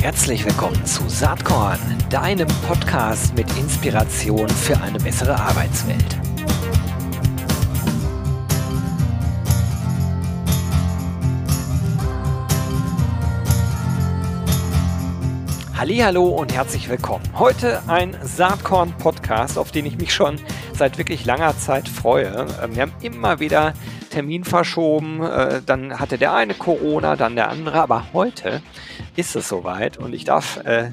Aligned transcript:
Herzlich 0.00 0.44
willkommen 0.44 0.84
zu 0.86 1.08
Saatkorn, 1.08 1.78
deinem 2.08 2.48
Podcast 2.66 3.34
mit 3.34 3.46
Inspiration 3.58 4.48
für 4.48 4.80
eine 4.80 4.98
bessere 4.98 5.34
Arbeitswelt. 5.38 6.18
Hallo 15.76 16.28
und 16.28 16.54
herzlich 16.54 16.88
willkommen. 16.88 17.24
Heute 17.38 17.82
ein 17.88 18.16
Saatkorn 18.22 18.92
Podcast, 18.92 19.58
auf 19.58 19.70
den 19.72 19.86
ich 19.86 19.98
mich 19.98 20.14
schon 20.14 20.38
seit 20.72 20.98
wirklich 20.98 21.24
langer 21.24 21.56
Zeit 21.58 21.88
freue. 21.88 22.46
Ähm, 22.62 22.74
wir 22.74 22.82
haben 22.82 22.92
immer 23.02 23.40
wieder 23.40 23.74
Termin 24.10 24.44
verschoben, 24.44 25.22
äh, 25.22 25.62
dann 25.64 25.98
hatte 25.98 26.18
der 26.18 26.34
eine 26.34 26.54
Corona, 26.54 27.16
dann 27.16 27.36
der 27.36 27.48
andere, 27.48 27.80
aber 27.80 28.12
heute 28.12 28.60
ist 29.16 29.36
es 29.36 29.48
soweit 29.48 29.96
und 29.96 30.12
ich 30.14 30.24
darf 30.24 30.58
äh, 30.64 30.90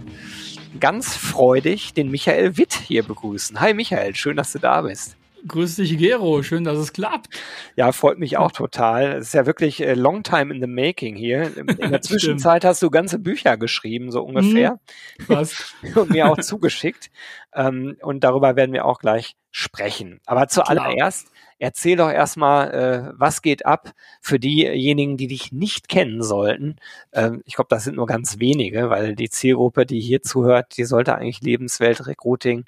ganz 0.80 1.16
freudig 1.16 1.94
den 1.94 2.09
Michael 2.09 2.58
Witt 2.58 2.73
hier 2.73 3.03
begrüßen. 3.03 3.59
Hi 3.59 3.73
Michael, 3.73 4.16
schön, 4.16 4.38
dass 4.38 4.53
du 4.53 4.59
da 4.59 4.81
bist. 4.81 5.17
Grüß 5.48 5.75
dich, 5.75 5.98
Gero. 5.98 6.41
Schön, 6.44 6.63
dass 6.63 6.77
es 6.77 6.94
klappt. 6.94 7.27
Ja, 7.75 7.91
freut 7.91 8.20
mich 8.20 8.38
auch 8.38 8.52
total. 8.52 9.13
Es 9.13 9.27
ist 9.27 9.34
ja 9.34 9.45
wirklich 9.45 9.81
äh, 9.81 9.94
long 9.94 10.23
time 10.23 10.53
in 10.53 10.61
the 10.61 10.67
making 10.67 11.16
hier. 11.16 11.55
In 11.55 11.67
der 11.91 12.02
Zwischenzeit 12.02 12.66
hast 12.66 12.81
du 12.81 12.89
ganze 12.89 13.20
Bücher 13.20 13.55
geschrieben, 13.55 14.11
so 14.11 14.23
ungefähr. 14.23 14.80
Was? 15.27 15.73
und 15.95 16.09
mir 16.09 16.30
auch 16.30 16.39
zugeschickt. 16.39 17.11
Ähm, 17.53 17.97
und 18.02 18.23
darüber 18.23 18.55
werden 18.55 18.73
wir 18.73 18.86
auch 18.86 18.99
gleich 18.99 19.36
sprechen. 19.57 20.21
Aber 20.27 20.47
zuallererst 20.47 21.31
erzähl 21.57 21.97
doch 21.97 22.11
erstmal, 22.11 22.71
äh, 22.71 23.13
was 23.17 23.41
geht 23.41 23.66
ab 23.66 23.93
für 24.21 24.39
diejenigen, 24.39 25.17
die 25.17 25.25
dich 25.25 25.52
nicht 25.52 25.89
kennen 25.89 26.21
sollten. 26.21 26.75
Ähm, 27.11 27.41
ich 27.45 27.55
glaube, 27.55 27.70
das 27.70 27.83
sind 27.83 27.95
nur 27.95 28.05
ganz 28.05 28.38
wenige, 28.38 28.91
weil 28.91 29.16
die 29.16 29.31
Zielgruppe, 29.31 29.88
die 29.88 30.00
hier 30.00 30.22
zuhört, 30.22 30.78
die 30.78 30.83
sollte 30.83 31.16
eigentlich 31.16 31.41
Lebenswelt 31.41 32.05
Recruiting 32.05 32.66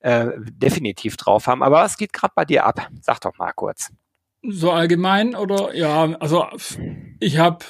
äh, 0.00 0.28
definitiv 0.38 1.18
drauf 1.18 1.46
haben. 1.46 1.62
Aber 1.62 1.76
was 1.76 1.98
geht 1.98 2.14
gerade 2.14 2.32
bei 2.34 2.46
dir 2.46 2.64
ab? 2.64 2.88
Sag 3.02 3.20
doch 3.20 3.36
mal 3.36 3.52
kurz. 3.52 3.92
So 4.42 4.70
allgemein 4.70 5.34
oder 5.34 5.74
ja, 5.74 6.04
also 6.20 6.46
ich 7.20 7.36
habe 7.36 7.64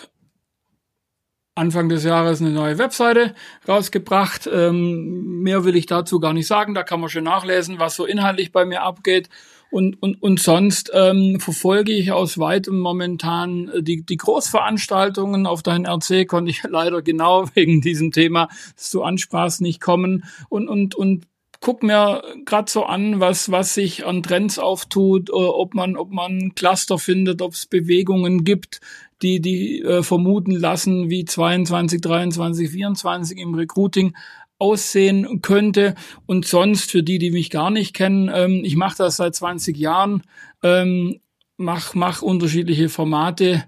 Anfang 1.54 1.88
des 1.88 2.02
Jahres 2.04 2.40
eine 2.40 2.50
neue 2.50 2.78
Webseite 2.78 3.34
rausgebracht. 3.68 4.48
Ähm, 4.52 5.42
mehr 5.42 5.64
will 5.64 5.76
ich 5.76 5.86
dazu 5.86 6.18
gar 6.18 6.32
nicht 6.32 6.48
sagen. 6.48 6.74
Da 6.74 6.82
kann 6.82 7.00
man 7.00 7.08
schon 7.08 7.24
nachlesen, 7.24 7.78
was 7.78 7.94
so 7.94 8.04
inhaltlich 8.04 8.50
bei 8.50 8.64
mir 8.64 8.82
abgeht. 8.82 9.28
Und, 9.70 10.00
und, 10.02 10.22
und 10.22 10.40
sonst 10.40 10.92
ähm, 10.94 11.40
verfolge 11.40 11.92
ich 11.92 12.12
aus 12.12 12.38
weitem 12.38 12.78
momentan 12.78 13.68
äh, 13.68 13.82
die, 13.82 14.04
die 14.04 14.16
Großveranstaltungen. 14.16 15.46
Auf 15.46 15.62
dein 15.62 15.86
RC 15.86 16.28
konnte 16.28 16.50
ich 16.50 16.62
leider 16.68 17.02
genau 17.02 17.48
wegen 17.54 17.80
diesem 17.80 18.12
Thema, 18.12 18.48
das 18.76 18.90
du 18.90 19.02
ansprachst, 19.02 19.60
nicht 19.60 19.80
kommen. 19.80 20.24
Und, 20.48 20.68
und, 20.68 20.94
und 20.94 21.26
guck 21.60 21.82
mir 21.82 22.22
gerade 22.44 22.70
so 22.70 22.84
an, 22.84 23.20
was, 23.20 23.50
was 23.50 23.74
sich 23.74 24.04
an 24.04 24.22
Trends 24.22 24.58
auftut, 24.58 25.30
äh, 25.30 25.32
ob 25.32 25.74
man, 25.74 25.96
ob 25.96 26.12
man 26.12 26.54
Cluster 26.54 26.98
findet, 26.98 27.42
ob 27.42 27.54
es 27.54 27.66
Bewegungen 27.66 28.44
gibt, 28.44 28.80
die, 29.24 29.40
die 29.40 29.80
äh, 29.80 30.02
vermuten 30.02 30.52
lassen, 30.52 31.10
wie 31.10 31.24
22, 31.24 32.00
23, 32.00 32.70
24 32.70 33.38
im 33.38 33.54
Recruiting 33.54 34.14
aussehen 34.58 35.40
könnte. 35.42 35.94
Und 36.26 36.46
sonst, 36.46 36.90
für 36.90 37.02
die, 37.02 37.18
die 37.18 37.30
mich 37.30 37.50
gar 37.50 37.70
nicht 37.70 37.94
kennen, 37.94 38.30
ähm, 38.32 38.62
ich 38.64 38.76
mache 38.76 38.98
das 38.98 39.16
seit 39.16 39.34
20 39.34 39.76
Jahren, 39.76 40.22
ähm, 40.62 41.20
mach, 41.56 41.94
mach 41.94 42.22
unterschiedliche 42.22 42.88
Formate 42.88 43.64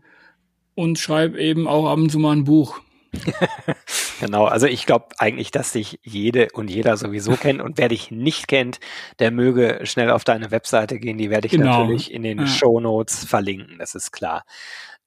und 0.75 0.99
schreibe 0.99 1.41
eben 1.41 1.67
auch 1.67 1.87
ab 1.87 1.99
und 1.99 2.11
zu 2.11 2.19
mal 2.19 2.37
ein 2.37 2.45
Buch. 2.45 2.81
genau, 4.21 4.45
also 4.45 4.67
ich 4.67 4.85
glaube 4.85 5.07
eigentlich, 5.19 5.51
dass 5.51 5.73
dich 5.73 5.99
jede 6.03 6.49
und 6.53 6.69
jeder 6.69 6.99
sowieso 6.99 7.33
kennt 7.33 7.63
und 7.63 7.79
wer 7.79 7.89
dich 7.89 8.11
nicht 8.11 8.47
kennt, 8.47 8.79
der 9.19 9.31
möge 9.31 9.81
schnell 9.85 10.11
auf 10.11 10.25
deine 10.25 10.51
Webseite 10.51 10.99
gehen, 10.99 11.17
die 11.17 11.31
werde 11.31 11.47
ich 11.47 11.53
genau. 11.53 11.81
natürlich 11.81 12.13
in 12.13 12.23
den 12.23 12.41
ja. 12.41 12.47
Show 12.47 12.79
Notes 12.79 13.25
verlinken, 13.25 13.79
das 13.79 13.95
ist 13.95 14.13
klar. 14.13 14.45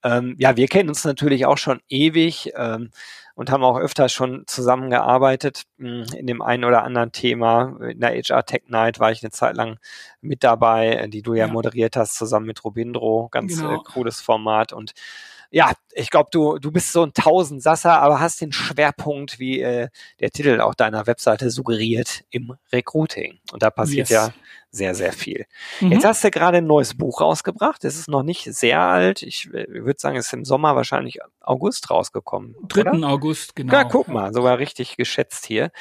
Ähm, 0.03 0.35
ja, 0.39 0.55
wir 0.57 0.67
kennen 0.67 0.89
uns 0.89 1.03
natürlich 1.03 1.45
auch 1.45 1.57
schon 1.57 1.81
ewig. 1.89 2.51
Ähm, 2.55 2.91
und 3.39 3.51
haben 3.51 3.63
auch 3.63 3.79
öfter 3.79 4.09
schon 4.09 4.43
zusammengearbeitet 4.47 5.63
hm, 5.77 6.03
in 6.17 6.27
dem 6.27 6.41
einen 6.41 6.65
oder 6.65 6.83
anderen 6.83 7.13
Thema. 7.13 7.77
In 7.89 8.01
der 8.01 8.09
HR 8.11 8.45
Tech 8.45 8.63
Night 8.67 8.99
war 8.99 9.13
ich 9.13 9.23
eine 9.23 9.31
Zeit 9.31 9.55
lang 9.55 9.79
mit 10.19 10.43
dabei, 10.43 11.07
die 11.07 11.21
du 11.21 11.35
ja, 11.35 11.45
ja. 11.45 11.53
moderiert 11.53 11.95
hast, 11.95 12.15
zusammen 12.17 12.47
mit 12.47 12.65
Robindro. 12.65 13.29
Ganz 13.31 13.57
äh, 13.57 13.61
genau. 13.61 13.81
cooles 13.83 14.19
Format 14.19 14.73
und 14.73 14.91
ja, 15.51 15.73
ich 15.93 16.11
glaube, 16.11 16.29
du, 16.31 16.59
du 16.59 16.71
bist 16.71 16.91
so 16.91 17.03
ein 17.03 17.13
Tausendsasser, 17.13 17.99
aber 17.99 18.19
hast 18.19 18.39
den 18.41 18.51
Schwerpunkt, 18.51 19.39
wie 19.39 19.61
äh, 19.61 19.89
der 20.19 20.29
Titel 20.29 20.61
auch 20.61 20.75
deiner 20.75 21.07
Webseite 21.07 21.49
suggeriert, 21.49 22.23
im 22.29 22.55
Recruiting. 22.71 23.39
Und 23.51 23.63
da 23.63 23.71
passiert 23.71 24.09
yes. 24.09 24.27
ja 24.27 24.33
sehr, 24.71 24.93
sehr 24.93 25.11
viel. 25.11 25.45
Mhm. 25.81 25.93
Jetzt 25.93 26.05
hast 26.05 26.23
du 26.23 26.29
gerade 26.29 26.59
ein 26.59 26.67
neues 26.67 26.95
Buch 26.95 27.21
rausgebracht. 27.21 27.83
Es 27.83 27.97
ist 27.97 28.07
noch 28.07 28.21
nicht 28.21 28.43
sehr 28.43 28.79
alt. 28.81 29.23
Ich, 29.23 29.47
äh, 29.51 29.65
würde 29.67 29.99
sagen, 29.99 30.17
es 30.17 30.27
ist 30.27 30.33
im 30.33 30.45
Sommer 30.45 30.75
wahrscheinlich 30.75 31.19
August 31.41 31.89
rausgekommen. 31.89 32.55
3. 32.67 32.81
Oder? 32.81 33.09
August, 33.09 33.55
genau. 33.55 33.73
Ja, 33.73 33.83
guck 33.85 34.07
mal, 34.07 34.31
sogar 34.31 34.59
richtig 34.59 34.97
geschätzt 34.97 35.45
hier. 35.45 35.71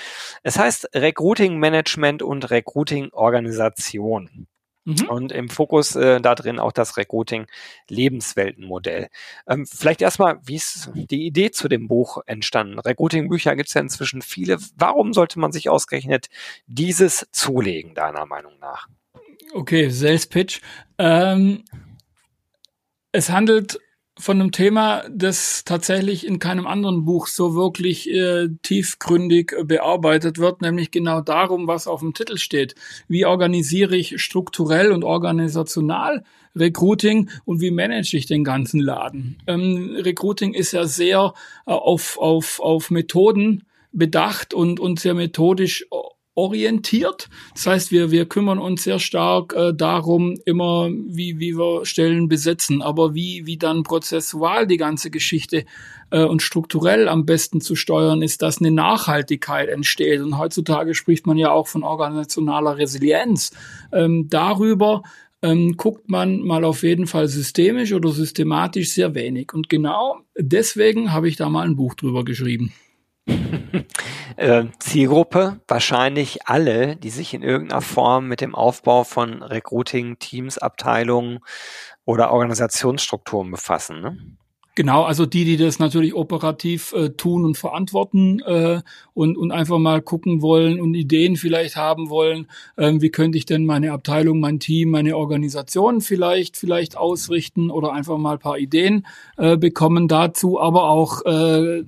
Es 0.42 0.58
heißt 0.58 0.90
Recruiting 0.94 1.58
Management 1.58 2.22
und 2.22 2.50
Recruiting 2.50 3.10
Organisation. 3.12 4.46
Mhm. 4.88 5.08
Und 5.08 5.32
im 5.32 5.50
Fokus 5.50 5.94
äh, 5.96 6.18
da 6.18 6.34
drin 6.34 6.58
auch 6.58 6.72
das 6.72 6.96
Recruiting-Lebensweltenmodell. 6.96 9.08
Ähm, 9.46 9.66
vielleicht 9.66 10.00
erstmal, 10.00 10.38
wie 10.46 10.56
ist 10.56 10.90
die 10.94 11.26
Idee 11.26 11.50
zu 11.50 11.68
dem 11.68 11.88
Buch 11.88 12.22
entstanden? 12.24 12.78
Recruiting-Bücher 12.78 13.54
gibt 13.54 13.68
es 13.68 13.74
ja 13.74 13.82
inzwischen 13.82 14.22
viele. 14.22 14.56
Warum 14.76 15.12
sollte 15.12 15.38
man 15.38 15.52
sich 15.52 15.68
ausgerechnet 15.68 16.30
dieses 16.66 17.28
zulegen, 17.32 17.94
deiner 17.94 18.24
Meinung 18.24 18.58
nach? 18.60 18.88
Okay, 19.52 19.90
Sales 19.90 20.26
Pitch. 20.26 20.62
Ähm, 20.96 21.64
es 23.12 23.28
handelt 23.28 23.78
von 24.18 24.40
einem 24.40 24.52
Thema, 24.52 25.04
das 25.10 25.64
tatsächlich 25.64 26.26
in 26.26 26.38
keinem 26.38 26.66
anderen 26.66 27.04
Buch 27.04 27.28
so 27.28 27.54
wirklich 27.54 28.10
äh, 28.10 28.48
tiefgründig 28.62 29.54
bearbeitet 29.64 30.38
wird, 30.38 30.60
nämlich 30.60 30.90
genau 30.90 31.20
darum, 31.20 31.66
was 31.66 31.86
auf 31.86 32.00
dem 32.00 32.14
Titel 32.14 32.36
steht. 32.36 32.74
Wie 33.06 33.24
organisiere 33.24 33.96
ich 33.96 34.20
strukturell 34.20 34.92
und 34.92 35.04
organisational 35.04 36.24
Recruiting 36.56 37.30
und 37.44 37.60
wie 37.60 37.70
manage 37.70 38.16
ich 38.16 38.26
den 38.26 38.42
ganzen 38.42 38.80
Laden? 38.80 39.38
Ähm, 39.46 39.96
Recruiting 39.96 40.54
ist 40.54 40.72
ja 40.72 40.86
sehr 40.86 41.34
äh, 41.66 41.70
auf, 41.70 42.18
auf, 42.18 42.60
auf 42.60 42.90
Methoden 42.90 43.64
bedacht 43.92 44.52
und, 44.52 44.80
und 44.80 45.00
sehr 45.00 45.14
methodisch 45.14 45.86
orientiert. 46.38 47.28
Das 47.52 47.66
heißt, 47.66 47.90
wir, 47.90 48.12
wir 48.12 48.26
kümmern 48.26 48.60
uns 48.60 48.84
sehr 48.84 49.00
stark 49.00 49.54
äh, 49.54 49.74
darum, 49.74 50.38
immer, 50.44 50.88
wie, 50.88 51.40
wie 51.40 51.58
wir 51.58 51.84
Stellen 51.84 52.28
besetzen, 52.28 52.80
aber 52.80 53.12
wie, 53.12 53.44
wie 53.44 53.58
dann 53.58 53.82
prozessual 53.82 54.68
die 54.68 54.76
ganze 54.76 55.10
Geschichte 55.10 55.64
äh, 56.10 56.22
und 56.22 56.40
strukturell 56.40 57.08
am 57.08 57.26
besten 57.26 57.60
zu 57.60 57.74
steuern 57.74 58.22
ist, 58.22 58.40
dass 58.40 58.58
eine 58.58 58.70
Nachhaltigkeit 58.70 59.68
entsteht. 59.68 60.20
Und 60.20 60.38
heutzutage 60.38 60.94
spricht 60.94 61.26
man 61.26 61.38
ja 61.38 61.50
auch 61.50 61.66
von 61.66 61.82
organisationaler 61.82 62.78
Resilienz. 62.78 63.50
Ähm, 63.92 64.28
darüber 64.30 65.02
ähm, 65.42 65.76
guckt 65.76 66.08
man 66.08 66.40
mal 66.40 66.64
auf 66.64 66.84
jeden 66.84 67.08
Fall 67.08 67.26
systemisch 67.26 67.92
oder 67.92 68.10
systematisch 68.10 68.90
sehr 68.90 69.16
wenig. 69.16 69.52
Und 69.54 69.68
genau 69.68 70.20
deswegen 70.38 71.12
habe 71.12 71.28
ich 71.28 71.34
da 71.34 71.48
mal 71.48 71.66
ein 71.66 71.74
Buch 71.74 71.94
drüber 71.94 72.24
geschrieben. 72.24 72.72
äh, 74.36 74.64
Zielgruppe 74.78 75.60
wahrscheinlich 75.68 76.46
alle, 76.46 76.96
die 76.96 77.10
sich 77.10 77.34
in 77.34 77.42
irgendeiner 77.42 77.82
Form 77.82 78.28
mit 78.28 78.40
dem 78.40 78.54
Aufbau 78.54 79.04
von 79.04 79.42
Recruiting, 79.42 80.18
Teams, 80.18 80.58
Abteilungen 80.58 81.40
oder 82.04 82.32
Organisationsstrukturen 82.32 83.50
befassen. 83.50 84.00
Ne? 84.00 84.18
Genau, 84.78 85.02
also 85.02 85.26
die, 85.26 85.44
die 85.44 85.56
das 85.56 85.80
natürlich 85.80 86.14
operativ 86.14 86.92
äh, 86.92 87.10
tun 87.10 87.44
und 87.44 87.58
verantworten 87.58 88.38
äh, 88.46 88.80
und, 89.12 89.36
und 89.36 89.50
einfach 89.50 89.78
mal 89.78 90.00
gucken 90.00 90.40
wollen 90.40 90.80
und 90.80 90.94
Ideen 90.94 91.34
vielleicht 91.34 91.74
haben 91.74 92.10
wollen, 92.10 92.46
äh, 92.76 92.92
wie 92.98 93.10
könnte 93.10 93.38
ich 93.38 93.44
denn 93.44 93.66
meine 93.66 93.90
Abteilung, 93.90 94.38
mein 94.38 94.60
Team, 94.60 94.90
meine 94.90 95.16
Organisation 95.16 96.00
vielleicht 96.00 96.56
vielleicht 96.56 96.96
ausrichten 96.96 97.72
oder 97.72 97.92
einfach 97.92 98.18
mal 98.18 98.34
ein 98.34 98.38
paar 98.38 98.58
Ideen 98.58 99.04
äh, 99.36 99.56
bekommen 99.56 100.06
dazu, 100.06 100.60
aber 100.60 100.88
auch 100.88 101.24
äh, 101.26 101.82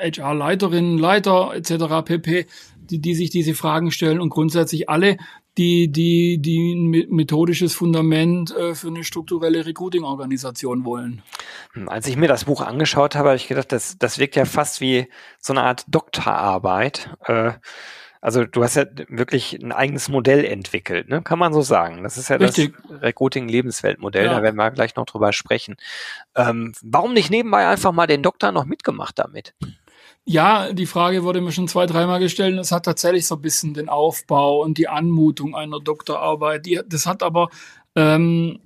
HR-Leiterinnen, 0.00 0.98
Leiter 0.98 1.52
etc. 1.54 2.04
pp., 2.04 2.46
die, 2.76 3.00
die 3.00 3.14
sich 3.14 3.30
diese 3.30 3.54
Fragen 3.54 3.90
stellen 3.90 4.20
und 4.20 4.30
grundsätzlich 4.30 4.88
alle, 4.88 5.18
die, 5.58 5.90
die, 5.90 6.38
die 6.40 6.74
ein 6.74 7.14
methodisches 7.14 7.74
Fundament 7.74 8.54
äh, 8.56 8.74
für 8.74 8.88
eine 8.88 9.04
strukturelle 9.04 9.66
Recruiting-Organisation 9.66 10.84
wollen. 10.84 11.22
Als 11.86 12.06
ich 12.06 12.16
mir 12.16 12.28
das 12.28 12.44
Buch 12.44 12.60
angeschaut 12.60 13.14
habe, 13.16 13.30
habe 13.30 13.36
ich 13.36 13.48
gedacht, 13.48 13.72
das, 13.72 13.98
das 13.98 14.18
wirkt 14.18 14.36
ja 14.36 14.44
fast 14.44 14.80
wie 14.80 15.08
so 15.40 15.52
eine 15.52 15.64
Art 15.64 15.84
Doktorarbeit. 15.88 17.10
Äh, 17.26 17.52
Also 18.20 18.44
du 18.44 18.64
hast 18.64 18.74
ja 18.74 18.84
wirklich 19.08 19.54
ein 19.62 19.70
eigenes 19.70 20.08
Modell 20.08 20.44
entwickelt, 20.44 21.08
ne? 21.08 21.22
kann 21.22 21.38
man 21.38 21.52
so 21.52 21.62
sagen. 21.62 22.02
Das 22.02 22.18
ist 22.18 22.28
ja 22.28 22.36
Richtig. 22.36 22.74
das 22.88 23.02
Recruiting-Lebensweltmodell, 23.02 24.26
ja. 24.26 24.34
da 24.34 24.42
werden 24.42 24.56
wir 24.56 24.70
gleich 24.72 24.96
noch 24.96 25.06
drüber 25.06 25.32
sprechen. 25.32 25.76
Ähm, 26.34 26.72
warum 26.82 27.14
nicht 27.14 27.30
nebenbei 27.30 27.68
einfach 27.68 27.92
mal 27.92 28.08
den 28.08 28.22
Doktor 28.22 28.50
noch 28.50 28.64
mitgemacht 28.64 29.18
damit? 29.18 29.54
Ja, 30.30 30.74
die 30.74 30.84
Frage 30.84 31.24
wurde 31.24 31.40
mir 31.40 31.52
schon 31.52 31.68
zwei, 31.68 31.86
dreimal 31.86 32.20
gestellt. 32.20 32.58
Es 32.58 32.70
hat 32.70 32.84
tatsächlich 32.84 33.26
so 33.26 33.36
ein 33.36 33.40
bisschen 33.40 33.72
den 33.72 33.88
Aufbau 33.88 34.62
und 34.62 34.76
die 34.76 34.86
Anmutung 34.86 35.56
einer 35.56 35.80
Doktorarbeit. 35.80 36.66
Die, 36.66 36.82
das 36.86 37.06
hat 37.06 37.22
aber 37.22 37.48
ähm, 37.96 38.58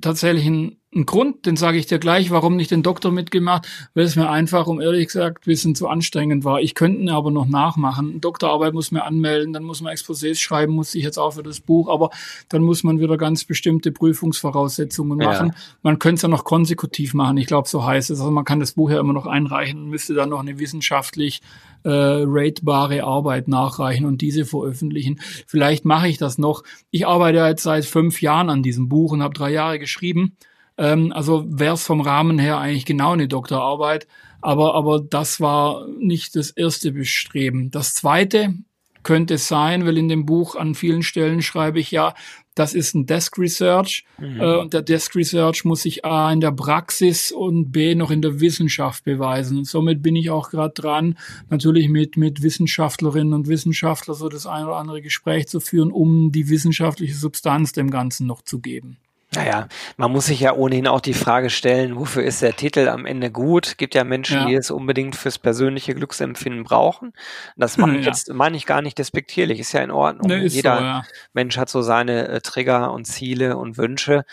tatsächlich 0.00 0.46
einen, 0.46 0.80
einen 0.96 1.06
Grund, 1.06 1.46
den 1.46 1.56
sage 1.56 1.78
ich 1.78 1.86
dir 1.86 1.98
gleich, 1.98 2.30
warum 2.30 2.56
nicht 2.56 2.70
den 2.70 2.82
Doktor 2.82 3.12
mitgemacht, 3.12 3.68
weil 3.94 4.04
es 4.04 4.16
mir 4.16 4.30
einfach, 4.30 4.66
um 4.66 4.80
ehrlich 4.80 5.06
gesagt, 5.06 5.42
ein 5.42 5.50
bisschen 5.50 5.74
zu 5.74 5.88
anstrengend 5.88 6.44
war. 6.44 6.60
Ich 6.60 6.74
könnte 6.74 7.00
ihn 7.00 7.10
aber 7.10 7.30
noch 7.30 7.46
nachmachen. 7.46 8.20
Doktorarbeit 8.20 8.72
muss 8.72 8.90
man 8.90 9.02
anmelden, 9.02 9.52
dann 9.52 9.62
muss 9.62 9.82
man 9.82 9.94
Exposés 9.94 10.40
schreiben, 10.40 10.72
muss 10.72 10.94
ich 10.94 11.04
jetzt 11.04 11.18
auch 11.18 11.34
für 11.34 11.42
das 11.42 11.60
Buch, 11.60 11.88
aber 11.88 12.10
dann 12.48 12.62
muss 12.62 12.82
man 12.82 12.98
wieder 12.98 13.16
ganz 13.18 13.44
bestimmte 13.44 13.92
Prüfungsvoraussetzungen 13.92 15.18
machen. 15.18 15.48
Ja. 15.48 15.54
Man 15.82 15.98
könnte 15.98 16.16
es 16.16 16.22
ja 16.22 16.28
noch 16.28 16.44
konsekutiv 16.44 17.14
machen, 17.14 17.36
ich 17.36 17.46
glaube, 17.46 17.68
so 17.68 17.84
heißt 17.84 18.10
es. 18.10 18.18
Also 18.18 18.32
man 18.32 18.44
kann 18.44 18.58
das 18.58 18.72
Buch 18.72 18.90
ja 18.90 18.98
immer 18.98 19.12
noch 19.12 19.26
einreichen, 19.26 19.88
müsste 19.88 20.14
dann 20.14 20.30
noch 20.30 20.40
eine 20.40 20.58
wissenschaftlich 20.58 21.42
äh, 21.84 21.90
ratebare 21.90 23.04
Arbeit 23.04 23.48
nachreichen 23.48 24.06
und 24.06 24.22
diese 24.22 24.44
veröffentlichen. 24.44 25.20
Vielleicht 25.46 25.84
mache 25.84 26.08
ich 26.08 26.16
das 26.16 26.38
noch. 26.38 26.64
Ich 26.90 27.06
arbeite 27.06 27.38
jetzt 27.38 27.62
seit 27.62 27.84
fünf 27.84 28.22
Jahren 28.22 28.50
an 28.50 28.62
diesem 28.62 28.88
Buch 28.88 29.12
und 29.12 29.22
habe 29.22 29.34
drei 29.34 29.52
Jahre 29.52 29.78
geschrieben. 29.78 30.36
Ähm, 30.78 31.12
also 31.12 31.44
wäre 31.48 31.74
es 31.74 31.84
vom 31.84 32.00
Rahmen 32.00 32.38
her 32.38 32.58
eigentlich 32.58 32.86
genau 32.86 33.12
eine 33.12 33.28
Doktorarbeit. 33.28 34.06
Aber, 34.40 34.74
aber 34.74 35.00
das 35.00 35.40
war 35.40 35.86
nicht 35.98 36.36
das 36.36 36.50
erste 36.50 36.92
Bestreben. 36.92 37.70
Das 37.70 37.94
zweite 37.94 38.54
könnte 39.02 39.34
es 39.34 39.48
sein, 39.48 39.86
weil 39.86 39.98
in 39.98 40.08
dem 40.08 40.26
Buch 40.26 40.56
an 40.56 40.74
vielen 40.74 41.02
Stellen 41.02 41.40
schreibe 41.40 41.78
ich 41.78 41.90
ja, 41.90 42.14
das 42.56 42.74
ist 42.74 42.94
ein 42.94 43.06
Desk 43.06 43.38
Research. 43.38 44.04
Mhm. 44.18 44.40
Äh, 44.40 44.56
und 44.56 44.72
der 44.72 44.82
Desk 44.82 45.14
Research 45.14 45.64
muss 45.64 45.82
sich 45.82 46.04
A 46.04 46.32
in 46.32 46.40
der 46.40 46.50
Praxis 46.50 47.30
und 47.30 47.70
B 47.70 47.94
noch 47.94 48.10
in 48.10 48.22
der 48.22 48.40
Wissenschaft 48.40 49.04
beweisen. 49.04 49.58
Und 49.58 49.66
somit 49.66 50.02
bin 50.02 50.16
ich 50.16 50.30
auch 50.30 50.50
gerade 50.50 50.74
dran, 50.74 51.16
natürlich 51.50 51.88
mit, 51.88 52.16
mit 52.16 52.42
Wissenschaftlerinnen 52.42 53.34
und 53.34 53.46
Wissenschaftlern 53.46 54.16
so 54.16 54.28
das 54.28 54.46
ein 54.46 54.64
oder 54.64 54.76
andere 54.76 55.02
Gespräch 55.02 55.46
zu 55.46 55.60
führen, 55.60 55.92
um 55.92 56.32
die 56.32 56.48
wissenschaftliche 56.48 57.14
Substanz 57.14 57.72
dem 57.72 57.90
Ganzen 57.90 58.26
noch 58.26 58.42
zu 58.42 58.58
geben. 58.58 58.96
Naja, 59.36 59.68
man 59.96 60.10
muss 60.10 60.26
sich 60.26 60.40
ja 60.40 60.54
ohnehin 60.54 60.86
auch 60.86 61.00
die 61.00 61.14
Frage 61.14 61.50
stellen, 61.50 61.96
wofür 61.96 62.24
ist 62.24 62.42
der 62.42 62.56
Titel 62.56 62.88
am 62.88 63.06
Ende 63.06 63.30
gut? 63.30 63.78
Gibt 63.78 63.94
ja 63.94 64.02
Menschen, 64.02 64.40
ja. 64.40 64.46
die 64.46 64.54
es 64.54 64.70
unbedingt 64.70 65.14
fürs 65.14 65.38
persönliche 65.38 65.94
Glücksempfinden 65.94 66.64
brauchen. 66.64 67.12
Das 67.56 67.76
meine 67.76 67.98
ich 67.98 68.06
ja. 68.06 68.12
jetzt, 68.12 68.32
meine 68.32 68.56
ich 68.56 68.66
gar 68.66 68.82
nicht 68.82 68.98
despektierlich, 68.98 69.60
ist 69.60 69.72
ja 69.72 69.80
in 69.80 69.90
Ordnung. 69.90 70.28
Nee, 70.28 70.46
Jeder 70.46 70.78
so, 70.78 70.82
ja. 70.82 71.04
Mensch 71.34 71.58
hat 71.58 71.68
so 71.68 71.82
seine 71.82 72.28
äh, 72.28 72.40
Trigger 72.40 72.92
und 72.92 73.04
Ziele 73.04 73.56
und 73.56 73.76
Wünsche. 73.76 74.24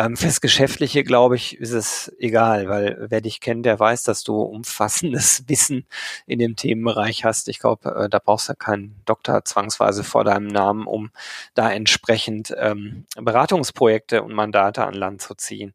Ähm, 0.00 0.16
fürs 0.16 0.40
Geschäftliche, 0.40 1.02
glaube 1.02 1.34
ich, 1.34 1.58
ist 1.58 1.72
es 1.72 2.12
egal, 2.20 2.68
weil 2.68 3.06
wer 3.10 3.20
dich 3.20 3.40
kennt, 3.40 3.66
der 3.66 3.80
weiß, 3.80 4.04
dass 4.04 4.22
du 4.22 4.40
umfassendes 4.40 5.42
Wissen 5.48 5.86
in 6.24 6.38
dem 6.38 6.54
Themenbereich 6.54 7.24
hast. 7.24 7.48
Ich 7.48 7.58
glaube, 7.58 8.04
äh, 8.04 8.08
da 8.08 8.20
brauchst 8.20 8.48
du 8.48 8.54
keinen 8.54 8.94
Doktor 9.06 9.44
zwangsweise 9.44 10.04
vor 10.04 10.22
deinem 10.22 10.46
Namen, 10.46 10.86
um 10.86 11.10
da 11.54 11.72
entsprechend 11.72 12.54
ähm, 12.56 13.06
Beratungsprojekte 13.16 14.22
und 14.22 14.34
Mandate 14.34 14.86
an 14.86 14.94
Land 14.94 15.20
zu 15.20 15.34
ziehen. 15.34 15.72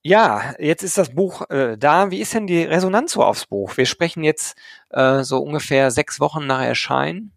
Ja, 0.00 0.54
jetzt 0.58 0.82
ist 0.82 0.96
das 0.96 1.14
Buch 1.14 1.48
äh, 1.50 1.76
da. 1.76 2.10
Wie 2.10 2.20
ist 2.20 2.32
denn 2.32 2.46
die 2.46 2.62
Resonanz 2.62 3.12
so 3.12 3.22
aufs 3.22 3.44
Buch? 3.46 3.76
Wir 3.76 3.86
sprechen 3.86 4.24
jetzt 4.24 4.56
äh, 4.88 5.22
so 5.22 5.38
ungefähr 5.38 5.90
sechs 5.90 6.18
Wochen 6.18 6.46
nach 6.46 6.62
Erscheinen. 6.62 7.32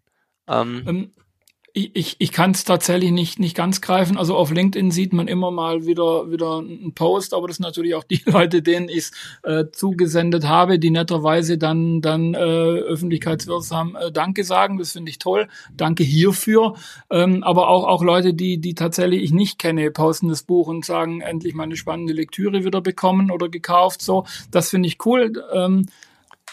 Ähm, 0.48 0.84
ähm 0.86 1.12
ich, 1.72 1.90
ich, 1.94 2.16
ich 2.18 2.32
kann 2.32 2.52
es 2.52 2.64
tatsächlich 2.64 3.10
nicht, 3.10 3.38
nicht 3.38 3.56
ganz 3.56 3.80
greifen. 3.80 4.16
Also 4.16 4.36
auf 4.36 4.50
LinkedIn 4.50 4.90
sieht 4.90 5.12
man 5.12 5.28
immer 5.28 5.50
mal 5.50 5.86
wieder, 5.86 6.30
wieder 6.30 6.58
einen 6.58 6.92
Post, 6.94 7.34
aber 7.34 7.48
das 7.48 7.56
sind 7.56 7.64
natürlich 7.64 7.94
auch 7.94 8.04
die 8.10 8.22
Leute, 8.24 8.62
denen 8.62 8.88
ich 8.88 9.10
äh, 9.42 9.66
zugesendet 9.72 10.46
habe, 10.46 10.78
die 10.78 10.90
netterweise 10.90 11.58
dann, 11.58 12.00
dann 12.00 12.34
äh, 12.34 12.38
öffentlichkeitswirksam 12.38 13.96
äh, 13.96 14.12
Danke 14.12 14.44
sagen. 14.44 14.78
Das 14.78 14.92
finde 14.92 15.10
ich 15.10 15.18
toll. 15.18 15.48
Danke 15.76 16.02
hierfür. 16.04 16.74
Ähm, 17.10 17.42
aber 17.42 17.68
auch, 17.68 17.84
auch 17.84 18.02
Leute, 18.02 18.34
die, 18.34 18.58
die 18.58 18.74
tatsächlich 18.74 19.22
ich 19.22 19.32
nicht 19.32 19.58
kenne, 19.58 19.90
posten 19.90 20.28
das 20.28 20.42
Buch 20.42 20.68
und 20.68 20.84
sagen, 20.84 21.20
endlich 21.20 21.54
mal 21.54 21.64
eine 21.64 21.76
spannende 21.76 22.12
Lektüre 22.12 22.64
wieder 22.64 22.80
bekommen 22.80 23.30
oder 23.30 23.48
gekauft. 23.48 24.02
So, 24.02 24.24
das 24.50 24.70
finde 24.70 24.88
ich 24.88 25.04
cool. 25.04 25.32
Ähm, 25.52 25.86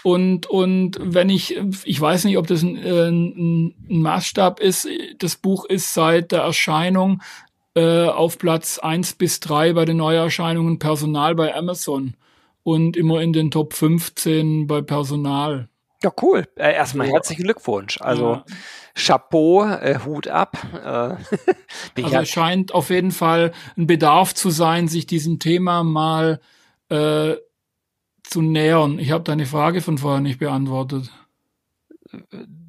und, 0.06 0.46
und 0.46 1.00
wenn 1.02 1.30
ich, 1.30 1.60
ich 1.84 2.00
weiß 2.00 2.26
nicht, 2.26 2.38
ob 2.38 2.46
das 2.46 2.62
ein, 2.62 2.78
äh, 2.78 3.08
ein, 3.10 3.74
ein 3.90 4.02
Maßstab 4.04 4.60
ist, 4.60 4.88
das 5.18 5.36
Buch 5.36 5.66
ist 5.66 5.96
seit 5.96 6.32
der 6.32 6.42
Erscheinung 6.42 7.24
äh, 7.74 8.06
auf 8.06 8.38
Platz 8.38 8.78
eins 8.78 9.14
bis 9.14 9.40
drei 9.40 9.74
bei 9.74 9.84
den 9.84 9.98
Neuerscheinungen 9.98 10.78
Personal 10.78 11.34
bei 11.34 11.56
Amazon 11.56 12.14
und 12.62 12.96
immer 12.96 13.20
in 13.20 13.34
den 13.34 13.50
Top 13.50 13.74
15 13.74 14.68
bei 14.68 14.84
Personal. 14.84 15.70
Ja, 16.04 16.12
cool. 16.22 16.48
Äh, 16.56 16.76
erstmal 16.76 17.08
herzlichen 17.08 17.42
Glückwunsch. 17.42 18.00
Also 18.00 18.34
ja. 18.34 18.46
Chapeau, 18.94 19.66
äh, 19.66 19.98
Hut 20.06 20.28
ab. 20.28 20.56
Äh, 20.76 22.04
also 22.04 22.18
es 22.18 22.30
scheint 22.30 22.76
auf 22.76 22.92
jeden 22.92 23.10
Fall 23.10 23.54
ein 23.76 23.88
Bedarf 23.88 24.36
zu 24.36 24.52
sein, 24.52 24.88
sich 24.88 25.08
diesem 25.08 25.40
Thema 25.40 25.84
mal 25.84 26.42
äh, 26.90 27.38
zu 28.30 28.42
nähern. 28.42 29.00
Ich 29.00 29.12
habe 29.12 29.24
deine 29.24 29.46
Frage 29.46 29.82
von 29.82 29.98
vorher 29.98 30.22
nicht 30.22 30.40
beantwortet. 30.40 31.12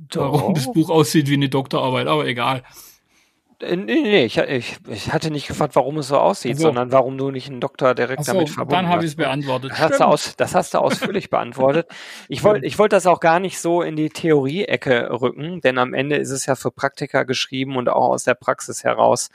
Doch. 0.08 0.32
Warum 0.32 0.54
das 0.54 0.72
Buch 0.72 0.90
aussieht 0.90 1.28
wie 1.28 1.34
eine 1.34 1.48
Doktorarbeit, 1.48 2.06
aber 2.06 2.26
egal. 2.26 2.62
Äh, 3.60 3.76
nee, 3.76 4.02
nee, 4.02 4.24
ich, 4.24 4.36
ich, 4.36 4.76
ich 4.88 5.12
hatte 5.12 5.30
nicht 5.30 5.46
gefragt, 5.46 5.76
warum 5.76 5.98
es 5.98 6.08
so 6.08 6.18
aussieht, 6.18 6.58
so. 6.58 6.64
sondern 6.64 6.92
warum 6.92 7.16
du 7.16 7.30
nicht 7.30 7.48
einen 7.48 7.60
Doktor 7.60 7.94
direkt 7.94 8.24
so, 8.24 8.32
damit 8.32 8.50
verbunden 8.50 8.82
Dann 8.82 8.88
habe 8.88 9.04
ich 9.04 9.10
es 9.10 9.16
beantwortet. 9.16 9.70
Das 9.70 9.80
hast, 9.80 10.00
du 10.00 10.04
aus, 10.04 10.36
das 10.36 10.54
hast 10.54 10.74
du 10.74 10.78
ausführlich 10.78 11.30
beantwortet. 11.30 11.88
Ich 12.28 12.44
wollte 12.44 12.66
ich 12.66 12.78
wollte 12.78 12.96
das 12.96 13.06
auch 13.06 13.20
gar 13.20 13.40
nicht 13.40 13.58
so 13.58 13.82
in 13.82 13.96
die 13.96 14.10
Theorie-Ecke 14.10 15.08
rücken, 15.10 15.60
denn 15.62 15.78
am 15.78 15.94
Ende 15.94 16.16
ist 16.16 16.30
es 16.30 16.44
ja 16.46 16.54
für 16.54 16.70
Praktiker 16.70 17.24
geschrieben 17.24 17.76
und 17.76 17.88
auch 17.88 18.08
aus 18.10 18.24
der 18.24 18.34
Praxis 18.34 18.84
heraus 18.84 19.30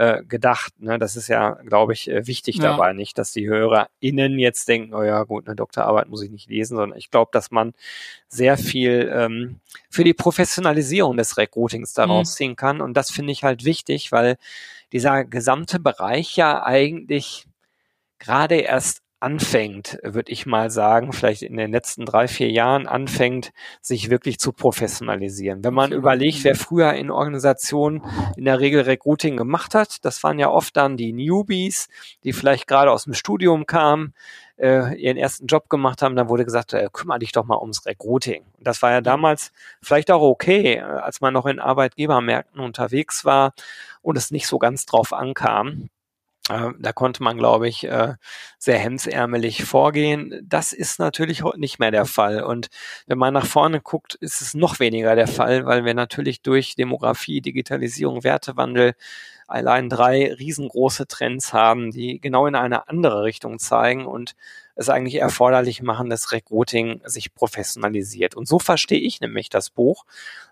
äh, 0.00 0.24
gedacht. 0.24 0.72
Ne? 0.80 0.98
Das 0.98 1.14
ist 1.14 1.28
ja, 1.28 1.58
glaube 1.66 1.92
ich, 1.92 2.08
äh, 2.08 2.26
wichtig 2.26 2.56
ja. 2.56 2.70
dabei, 2.70 2.94
nicht, 2.94 3.18
dass 3.18 3.32
die 3.32 3.46
HörerInnen 3.46 4.38
jetzt 4.38 4.66
denken, 4.66 4.94
oh 4.94 5.02
ja, 5.02 5.24
gut, 5.24 5.46
eine 5.46 5.54
Doktorarbeit 5.54 6.08
muss 6.08 6.22
ich 6.22 6.30
nicht 6.30 6.48
lesen, 6.48 6.76
sondern 6.76 6.98
ich 6.98 7.10
glaube, 7.10 7.28
dass 7.34 7.50
man 7.50 7.74
sehr 8.26 8.56
viel 8.56 9.12
ähm, 9.14 9.60
für 9.90 10.02
die 10.02 10.14
Professionalisierung 10.14 11.18
des 11.18 11.36
Recruitings 11.36 11.92
daraus 11.92 12.30
mhm. 12.30 12.34
ziehen 12.34 12.56
kann. 12.56 12.80
Und 12.80 12.94
das 12.94 13.10
finde 13.10 13.32
ich 13.32 13.44
halt 13.44 13.66
wichtig, 13.66 14.10
weil 14.10 14.38
dieser 14.90 15.26
gesamte 15.26 15.78
Bereich 15.78 16.34
ja 16.34 16.64
eigentlich 16.64 17.46
gerade 18.18 18.54
erst 18.54 19.02
anfängt, 19.20 19.98
würde 20.02 20.32
ich 20.32 20.46
mal 20.46 20.70
sagen, 20.70 21.12
vielleicht 21.12 21.42
in 21.42 21.56
den 21.56 21.70
letzten 21.70 22.06
drei, 22.06 22.26
vier 22.26 22.50
Jahren 22.50 22.86
anfängt, 22.86 23.52
sich 23.80 24.08
wirklich 24.08 24.38
zu 24.38 24.52
professionalisieren. 24.52 25.62
Wenn 25.62 25.74
man 25.74 25.92
überlegt, 25.92 26.42
wer 26.44 26.56
früher 26.56 26.94
in 26.94 27.10
Organisationen 27.10 28.02
in 28.36 28.46
der 28.46 28.60
Regel 28.60 28.82
Recruiting 28.82 29.36
gemacht 29.36 29.74
hat, 29.74 30.04
das 30.04 30.22
waren 30.22 30.38
ja 30.38 30.48
oft 30.50 30.76
dann 30.76 30.96
die 30.96 31.12
Newbies, 31.12 31.88
die 32.24 32.32
vielleicht 32.32 32.66
gerade 32.66 32.90
aus 32.90 33.04
dem 33.04 33.14
Studium 33.14 33.66
kamen, 33.66 34.14
äh, 34.60 34.94
ihren 34.96 35.16
ersten 35.16 35.46
Job 35.46 35.68
gemacht 35.68 36.02
haben, 36.02 36.16
dann 36.16 36.28
wurde 36.28 36.44
gesagt, 36.44 36.72
äh, 36.72 36.88
kümmere 36.92 37.18
dich 37.18 37.32
doch 37.32 37.44
mal 37.44 37.58
ums 37.58 37.84
Recruiting. 37.86 38.44
Und 38.58 38.66
das 38.66 38.82
war 38.82 38.90
ja 38.90 39.00
damals 39.00 39.52
vielleicht 39.82 40.10
auch 40.10 40.22
okay, 40.22 40.76
äh, 40.76 40.80
als 40.80 41.20
man 41.20 41.34
noch 41.34 41.46
in 41.46 41.58
Arbeitgebermärkten 41.58 42.60
unterwegs 42.60 43.24
war 43.24 43.54
und 44.02 44.16
es 44.16 44.30
nicht 44.30 44.46
so 44.46 44.58
ganz 44.58 44.86
drauf 44.86 45.12
ankam. 45.12 45.88
Äh, 46.48 46.70
da 46.78 46.92
konnte 46.92 47.22
man, 47.22 47.36
glaube 47.36 47.68
ich, 47.68 47.84
äh, 47.84 48.14
sehr 48.58 48.78
hemsärmelig 48.78 49.64
vorgehen. 49.64 50.40
Das 50.42 50.72
ist 50.72 50.98
natürlich 50.98 51.42
heute 51.42 51.60
nicht 51.60 51.78
mehr 51.78 51.90
der 51.90 52.06
Fall. 52.06 52.42
Und 52.42 52.68
wenn 53.06 53.18
man 53.18 53.34
nach 53.34 53.46
vorne 53.46 53.80
guckt, 53.80 54.14
ist 54.16 54.40
es 54.40 54.54
noch 54.54 54.80
weniger 54.80 55.14
der 55.14 55.28
Fall, 55.28 55.66
weil 55.66 55.84
wir 55.84 55.94
natürlich 55.94 56.42
durch 56.42 56.74
Demografie, 56.74 57.40
Digitalisierung, 57.40 58.24
Wertewandel 58.24 58.94
allein 59.46 59.88
drei 59.88 60.32
riesengroße 60.32 61.08
Trends 61.08 61.52
haben, 61.52 61.90
die 61.90 62.20
genau 62.20 62.46
in 62.46 62.54
eine 62.54 62.88
andere 62.88 63.24
Richtung 63.24 63.58
zeigen 63.58 64.06
und 64.06 64.36
es 64.76 64.88
eigentlich 64.88 65.16
erforderlich 65.16 65.82
machen, 65.82 66.08
dass 66.08 66.32
Recruiting 66.32 67.02
sich 67.04 67.34
professionalisiert. 67.34 68.36
Und 68.36 68.46
so 68.46 68.58
verstehe 68.58 69.00
ich 69.00 69.20
nämlich 69.20 69.48
das 69.48 69.70
Buch 69.70 70.04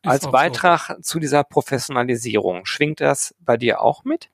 als 0.02 0.28
Beitrag 0.30 0.88
so. 0.97 1.02
zu 1.02 1.18
dieser 1.21 1.45
Professionalisierung. 1.45 2.66
Schwingt 2.66 3.00
das 3.00 3.35
bei 3.38 3.57
dir 3.57 3.80
auch 3.80 4.04
mit? 4.04 4.30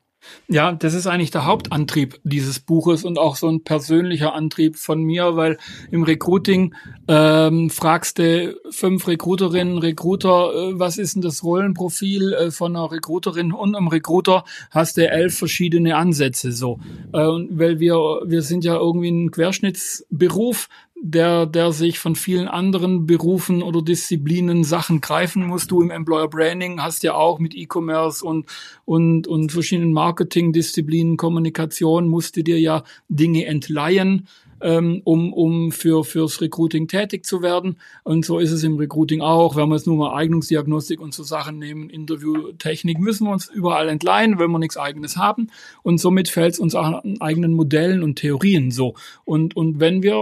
Ja, 0.49 0.73
das 0.73 0.95
ist 0.95 1.07
eigentlich 1.07 1.31
der 1.31 1.47
Hauptantrieb 1.47 2.21
dieses 2.23 2.61
Buches 2.61 3.05
und 3.05 3.19
auch 3.19 3.37
so 3.37 3.49
ein 3.49 3.65
persönlicher 3.65 4.35
Antrieb 4.35 4.77
von 4.77 5.03
mir, 5.03 5.37
weil 5.37 5.59
im 5.91 6.03
Recruiting 6.03 6.75
ähm, 7.09 7.71
fragst 7.71 8.19
du 8.19 8.55
fünf 8.71 9.09
Recruiterinnen, 9.09 9.79
Recruiter, 9.79 10.53
äh, 10.55 10.79
was 10.79 10.99
ist 10.99 11.15
denn 11.15 11.23
das 11.23 11.43
Rollenprofil 11.43 12.33
äh, 12.33 12.51
von 12.51 12.77
einer 12.77 12.91
Recruiterin 12.91 13.53
und 13.53 13.75
einem 13.75 13.89
Recruiter, 13.89 14.45
hast 14.71 14.97
du 14.97 15.09
elf 15.09 15.39
verschiedene 15.39 15.97
Ansätze 15.97 16.53
so. 16.53 16.79
Äh, 17.13 17.19
weil 17.19 17.81
wir, 17.81 17.95
wir 18.27 18.43
sind 18.43 18.65
ja 18.65 18.77
irgendwie 18.77 19.11
ein 19.11 19.31
Querschnittsberuf, 19.31 20.69
der, 21.07 21.45
der 21.45 21.73
sich 21.73 21.99
von 21.99 22.17
vielen 22.17 22.49
anderen 22.49 23.05
Berufen 23.05 23.63
oder 23.63 23.83
Disziplinen 23.83 24.65
Sachen 24.65 25.03
greifen 25.03 25.47
muss. 25.47 25.67
Du 25.67 25.83
im 25.83 25.91
Employer 25.91 26.29
Branding 26.29 26.81
hast 26.81 27.03
ja 27.03 27.13
auch 27.13 27.39
mit 27.39 27.55
E-Commerce 27.55 28.25
und, 28.25 28.47
und, 28.87 29.27
und 29.27 29.53
verschiedenen 29.53 29.93
Marketing-Disziplinen, 29.93 31.19
Kommunikation, 31.19 32.09
musst 32.09 32.39
du 32.39 32.43
dir 32.43 32.59
ja 32.59 32.85
Dinge 33.11 33.45
entleihen 33.45 34.29
ähm, 34.65 35.03
um, 35.05 35.35
um 35.35 35.73
für, 35.73 36.05
fürs 36.05 36.41
Recruiting 36.41 36.89
tätig 36.89 37.27
zu 37.27 37.43
werden. 37.43 37.77
Und 38.03 38.25
so 38.25 38.39
ist 38.39 38.51
es 38.51 38.65
im 38.65 38.79
Recruiting 38.79 39.21
auch. 39.21 39.57
Wenn 39.57 39.69
wir 39.69 39.77
jetzt 39.77 39.87
nur 39.87 39.97
mal 39.97 40.17
Eignungsdiagnostik 40.17 41.01
und 41.01 41.13
so 41.13 41.23
Sachen 41.23 41.59
nehmen, 41.59 41.91
Interviewtechnik, 41.91 42.99
müssen 42.99 43.27
wir 43.27 43.33
uns 43.33 43.49
überall 43.49 43.91
entleihen, 43.91 44.39
wenn 44.39 44.51
wir 44.51 44.59
nichts 44.59 44.79
eigenes 44.79 45.19
haben. 45.19 45.49
Und 45.83 45.99
somit 45.99 46.29
fällt 46.29 46.55
es 46.55 46.59
uns 46.59 46.75
auch 46.75 46.87
an 46.87 47.21
eigenen 47.21 47.53
Modellen 47.53 48.03
und 48.03 48.17
Theorien 48.17 48.71
so. 48.71 48.95
Und, 49.27 49.55
und 49.55 49.81
wenn 49.81 50.03
wir 50.03 50.17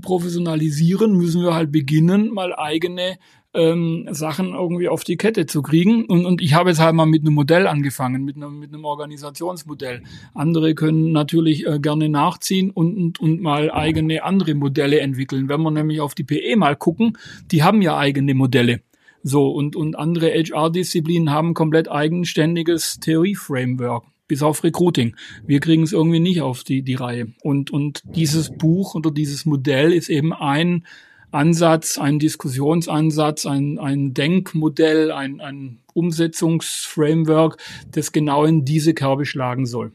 professionalisieren, 0.00 1.14
müssen 1.14 1.42
wir 1.42 1.54
halt 1.54 1.70
beginnen, 1.70 2.32
mal 2.32 2.56
eigene 2.56 3.18
ähm, 3.54 4.08
Sachen 4.10 4.54
irgendwie 4.54 4.88
auf 4.88 5.04
die 5.04 5.16
Kette 5.16 5.46
zu 5.46 5.62
kriegen. 5.62 6.04
Und, 6.06 6.24
und 6.24 6.40
ich 6.40 6.54
habe 6.54 6.70
jetzt 6.70 6.80
halt 6.80 6.94
mal 6.94 7.06
mit 7.06 7.22
einem 7.22 7.34
Modell 7.34 7.66
angefangen, 7.66 8.24
mit 8.24 8.36
einem, 8.36 8.58
mit 8.58 8.72
einem 8.72 8.84
Organisationsmodell. 8.84 10.02
Andere 10.34 10.74
können 10.74 11.12
natürlich 11.12 11.66
äh, 11.66 11.78
gerne 11.78 12.08
nachziehen 12.08 12.70
und, 12.70 12.96
und, 12.96 13.20
und 13.20 13.40
mal 13.40 13.70
eigene 13.70 14.24
andere 14.24 14.54
Modelle 14.54 15.00
entwickeln. 15.00 15.48
Wenn 15.48 15.62
wir 15.62 15.70
nämlich 15.70 16.00
auf 16.00 16.14
die 16.14 16.24
PE 16.24 16.56
mal 16.56 16.76
gucken, 16.76 17.18
die 17.50 17.62
haben 17.62 17.82
ja 17.82 17.96
eigene 17.96 18.34
Modelle. 18.34 18.80
So, 19.22 19.50
und, 19.50 19.76
und 19.76 19.96
andere 19.96 20.30
HR-Disziplinen 20.30 21.30
haben 21.30 21.54
komplett 21.54 21.88
eigenständiges 21.88 22.98
Theorie-Framework 22.98 24.04
bis 24.26 24.42
auf 24.42 24.64
Recruiting. 24.64 25.14
Wir 25.46 25.60
kriegen 25.60 25.82
es 25.82 25.92
irgendwie 25.92 26.18
nicht 26.18 26.40
auf 26.40 26.64
die, 26.64 26.82
die 26.82 26.94
Reihe. 26.94 27.28
Und, 27.42 27.70
und 27.70 28.02
dieses 28.16 28.50
Buch 28.50 28.94
oder 28.94 29.10
dieses 29.10 29.44
Modell 29.44 29.92
ist 29.92 30.08
eben 30.08 30.32
ein 30.32 30.86
Ansatz, 31.32 31.98
ein 31.98 32.18
Diskussionsansatz, 32.18 33.46
ein, 33.46 33.78
ein 33.78 34.14
Denkmodell, 34.14 35.10
ein, 35.10 35.40
ein 35.40 35.78
Umsetzungsframework, 35.94 37.56
das 37.90 38.12
genau 38.12 38.44
in 38.44 38.64
diese 38.64 38.94
Kerbe 38.94 39.24
schlagen 39.26 39.66
soll. 39.66 39.92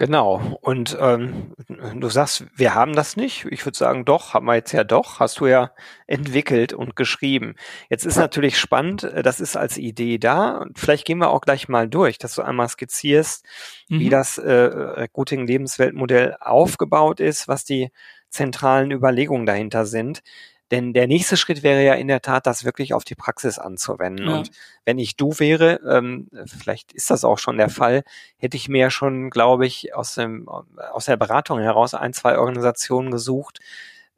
Genau. 0.00 0.58
Und 0.62 0.96
ähm, 0.98 1.52
du 1.68 2.08
sagst, 2.08 2.46
wir 2.56 2.74
haben 2.74 2.94
das 2.94 3.18
nicht. 3.18 3.44
Ich 3.50 3.66
würde 3.66 3.76
sagen, 3.76 4.06
doch, 4.06 4.32
haben 4.32 4.46
wir 4.46 4.54
jetzt 4.54 4.72
ja 4.72 4.82
doch. 4.82 5.20
Hast 5.20 5.40
du 5.40 5.46
ja 5.46 5.72
entwickelt 6.06 6.72
und 6.72 6.96
geschrieben. 6.96 7.54
Jetzt 7.90 8.06
ist 8.06 8.16
natürlich 8.16 8.58
spannend, 8.58 9.04
äh, 9.04 9.22
das 9.22 9.40
ist 9.40 9.58
als 9.58 9.76
Idee 9.76 10.16
da. 10.16 10.56
Und 10.56 10.78
vielleicht 10.78 11.04
gehen 11.04 11.18
wir 11.18 11.28
auch 11.28 11.42
gleich 11.42 11.68
mal 11.68 11.86
durch, 11.86 12.16
dass 12.16 12.34
du 12.34 12.40
einmal 12.40 12.70
skizzierst, 12.70 13.44
mhm. 13.88 14.00
wie 14.00 14.08
das 14.08 14.38
äh, 14.38 14.50
Recruiting-Lebensweltmodell 14.50 16.34
aufgebaut 16.40 17.20
ist, 17.20 17.46
was 17.46 17.66
die 17.66 17.90
zentralen 18.30 18.90
Überlegungen 18.90 19.46
dahinter 19.46 19.86
sind. 19.86 20.22
Denn 20.70 20.92
der 20.92 21.08
nächste 21.08 21.36
Schritt 21.36 21.64
wäre 21.64 21.84
ja 21.84 21.94
in 21.94 22.06
der 22.06 22.22
Tat, 22.22 22.46
das 22.46 22.64
wirklich 22.64 22.94
auf 22.94 23.04
die 23.04 23.16
Praxis 23.16 23.58
anzuwenden. 23.58 24.28
Ja. 24.28 24.36
Und 24.36 24.50
wenn 24.84 24.98
ich 24.98 25.16
du 25.16 25.32
wäre, 25.38 25.80
ähm, 25.88 26.28
vielleicht 26.46 26.92
ist 26.92 27.10
das 27.10 27.24
auch 27.24 27.38
schon 27.38 27.58
der 27.58 27.70
Fall, 27.70 28.04
hätte 28.38 28.56
ich 28.56 28.68
mir 28.68 28.90
schon, 28.90 29.30
glaube 29.30 29.66
ich, 29.66 29.94
aus, 29.94 30.14
dem, 30.14 30.48
aus 30.48 31.06
der 31.06 31.16
Beratung 31.16 31.58
heraus 31.58 31.94
ein, 31.94 32.12
zwei 32.12 32.38
Organisationen 32.38 33.10
gesucht, 33.10 33.58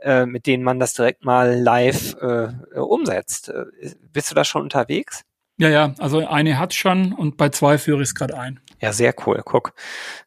äh, 0.00 0.26
mit 0.26 0.46
denen 0.46 0.62
man 0.62 0.78
das 0.78 0.92
direkt 0.92 1.24
mal 1.24 1.58
live 1.58 2.16
äh, 2.20 2.78
umsetzt. 2.78 3.48
Äh, 3.48 3.94
bist 4.12 4.30
du 4.30 4.34
da 4.34 4.44
schon 4.44 4.62
unterwegs? 4.62 5.22
Ja, 5.62 5.68
ja, 5.68 5.94
also 5.98 6.26
eine 6.26 6.58
hat 6.58 6.74
schon 6.74 7.12
und 7.12 7.36
bei 7.36 7.48
zwei 7.50 7.78
führe 7.78 8.02
ich 8.02 8.08
es 8.08 8.14
gerade 8.16 8.36
ein. 8.36 8.58
Ja, 8.80 8.92
sehr 8.92 9.14
cool. 9.24 9.42
Guck, 9.44 9.74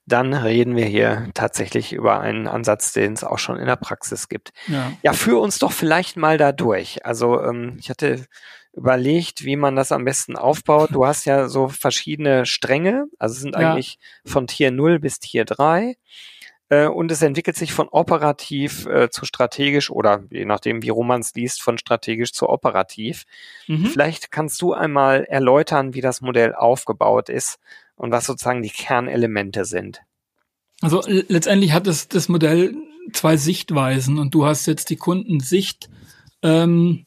dann 0.06 0.34
reden 0.34 0.78
wir 0.78 0.86
hier 0.86 1.28
tatsächlich 1.34 1.92
über 1.92 2.22
einen 2.22 2.48
Ansatz, 2.48 2.94
den 2.94 3.12
es 3.12 3.26
auch 3.26 3.38
schon 3.38 3.58
in 3.58 3.66
der 3.66 3.76
Praxis 3.76 4.30
gibt. 4.30 4.54
Ja, 4.68 4.94
ja 5.04 5.12
führ 5.12 5.42
uns 5.42 5.60
doch 5.60 5.74
vielleicht 5.74 6.16
mal 6.16 6.38
da 6.38 6.54
durch. 6.54 7.06
Also 7.06 7.44
ähm, 7.44 7.76
ich 7.78 7.90
hatte 7.90 8.26
überlegt, 8.72 9.44
wie 9.44 9.58
man 9.58 9.76
das 9.76 9.92
am 9.92 10.06
besten 10.06 10.38
aufbaut. 10.38 10.92
Du 10.94 11.06
hast 11.06 11.26
ja 11.26 11.50
so 11.50 11.68
verschiedene 11.68 12.46
Stränge, 12.46 13.08
also 13.20 13.34
es 13.34 13.42
sind 13.42 13.56
ja. 13.56 13.72
eigentlich 13.74 14.00
von 14.26 14.48
Tier 14.48 14.72
0 14.72 15.00
bis 15.00 15.20
Tier 15.20 15.44
3. 15.44 15.98
Äh, 16.70 16.88
und 16.88 17.12
es 17.12 17.22
entwickelt 17.22 17.56
sich 17.56 17.74
von 17.74 17.88
operativ 17.90 18.86
äh, 18.88 19.10
zu 19.10 19.26
strategisch 19.26 19.92
oder 19.92 20.24
je 20.30 20.46
nachdem, 20.46 20.82
wie 20.82 20.90
rum 20.90 21.08
man 21.08 21.22
es 21.22 21.34
liest, 21.36 21.62
von 21.62 21.78
strategisch 21.78 22.34
zu 22.34 22.50
operativ. 22.50 23.26
Mhm. 23.68 23.86
Vielleicht 23.86 24.32
kannst 24.32 24.62
du 24.62 24.74
einmal 24.74 25.26
erläutern, 25.26 25.94
wie 25.94 26.02
das 26.02 26.22
Modell 26.22 26.56
aufgebaut 26.56 27.30
ist 27.30 27.60
und 27.96 28.12
was 28.12 28.26
sozusagen 28.26 28.64
die 28.64 28.70
Kernelemente 28.70 29.66
sind. 29.66 30.02
Also 30.82 31.02
letztendlich 31.06 31.72
hat 31.72 31.88
das, 31.88 32.08
das 32.08 32.30
Modell 32.30 32.76
zwei 33.14 33.38
Sichtweisen 33.38 34.20
und 34.20 34.34
du 34.34 34.46
hast 34.46 34.66
jetzt 34.66 34.90
die 34.90 34.98
Kundensicht 34.98 35.90
ähm, 36.42 37.05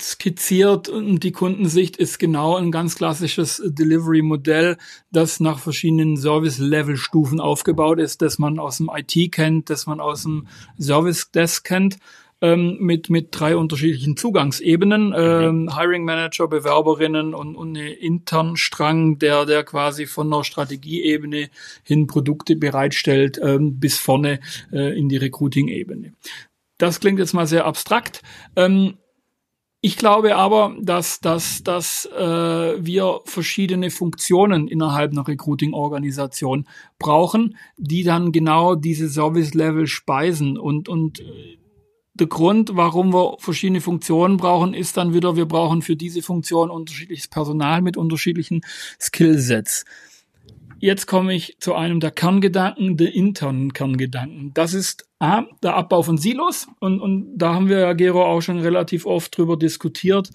skizziert 0.00 0.88
und 0.88 1.20
die 1.20 1.32
Kundensicht 1.32 1.96
ist 1.96 2.18
genau 2.18 2.56
ein 2.56 2.70
ganz 2.70 2.96
klassisches 2.96 3.62
Delivery-Modell, 3.64 4.76
das 5.10 5.40
nach 5.40 5.58
verschiedenen 5.58 6.16
Service-Level-Stufen 6.16 7.40
aufgebaut 7.40 7.98
ist, 7.98 8.22
das 8.22 8.38
man 8.38 8.58
aus 8.58 8.78
dem 8.78 8.90
IT 8.94 9.32
kennt, 9.32 9.70
das 9.70 9.86
man 9.86 10.00
aus 10.00 10.22
dem 10.22 10.46
Service-Desk 10.78 11.64
kennt 11.64 11.98
ähm, 12.42 12.76
mit, 12.80 13.08
mit 13.08 13.28
drei 13.30 13.56
unterschiedlichen 13.56 14.16
Zugangsebenen, 14.16 15.14
ähm, 15.16 15.74
Hiring 15.74 16.04
Manager, 16.04 16.48
Bewerberinnen 16.48 17.34
und, 17.34 17.56
und 17.56 17.76
eine 17.76 17.92
intern 17.92 18.56
Strang, 18.56 19.18
der, 19.18 19.46
der 19.46 19.64
quasi 19.64 20.06
von 20.06 20.32
einer 20.32 20.44
Strategieebene 20.44 21.48
hin 21.82 22.06
Produkte 22.06 22.56
bereitstellt, 22.56 23.40
ähm, 23.42 23.78
bis 23.78 23.98
vorne 23.98 24.40
äh, 24.72 24.98
in 24.98 25.08
die 25.08 25.16
Recruiting-Ebene. 25.16 26.12
Das 26.78 27.00
klingt 27.00 27.18
jetzt 27.18 27.32
mal 27.32 27.46
sehr 27.46 27.64
abstrakt. 27.64 28.22
Ähm, 28.54 28.98
ich 29.86 29.96
glaube 29.96 30.34
aber, 30.34 30.74
dass, 30.80 31.20
dass, 31.20 31.62
dass 31.62 32.06
äh, 32.06 32.20
wir 32.20 33.20
verschiedene 33.24 33.90
Funktionen 33.90 34.66
innerhalb 34.66 35.12
einer 35.12 35.28
Recruiting-Organisation 35.28 36.66
brauchen, 36.98 37.56
die 37.76 38.02
dann 38.02 38.32
genau 38.32 38.74
diese 38.74 39.08
Service-Level 39.08 39.86
speisen 39.86 40.58
und, 40.58 40.88
und 40.88 41.20
äh, 41.20 41.58
der 42.14 42.26
Grund, 42.26 42.72
warum 42.74 43.14
wir 43.14 43.36
verschiedene 43.38 43.80
Funktionen 43.80 44.38
brauchen, 44.38 44.74
ist 44.74 44.96
dann 44.96 45.14
wieder, 45.14 45.36
wir 45.36 45.46
brauchen 45.46 45.82
für 45.82 45.94
diese 45.94 46.20
Funktion 46.20 46.68
unterschiedliches 46.68 47.28
Personal 47.28 47.80
mit 47.80 47.96
unterschiedlichen 47.96 48.62
Skillsets. 49.00 49.84
Jetzt 50.78 51.06
komme 51.06 51.34
ich 51.34 51.56
zu 51.58 51.74
einem 51.74 52.00
der 52.00 52.10
Kerngedanken, 52.10 52.96
der 52.96 53.14
internen 53.14 53.72
Kerngedanken. 53.72 54.52
Das 54.54 54.74
ist 54.74 55.08
A, 55.18 55.44
der 55.62 55.74
Abbau 55.74 56.02
von 56.02 56.18
Silos. 56.18 56.68
Und, 56.80 57.00
und 57.00 57.36
da 57.36 57.54
haben 57.54 57.68
wir 57.68 57.78
ja, 57.78 57.92
Gero, 57.94 58.24
auch 58.24 58.42
schon 58.42 58.58
relativ 58.58 59.06
oft 59.06 59.36
drüber 59.36 59.56
diskutiert. 59.56 60.30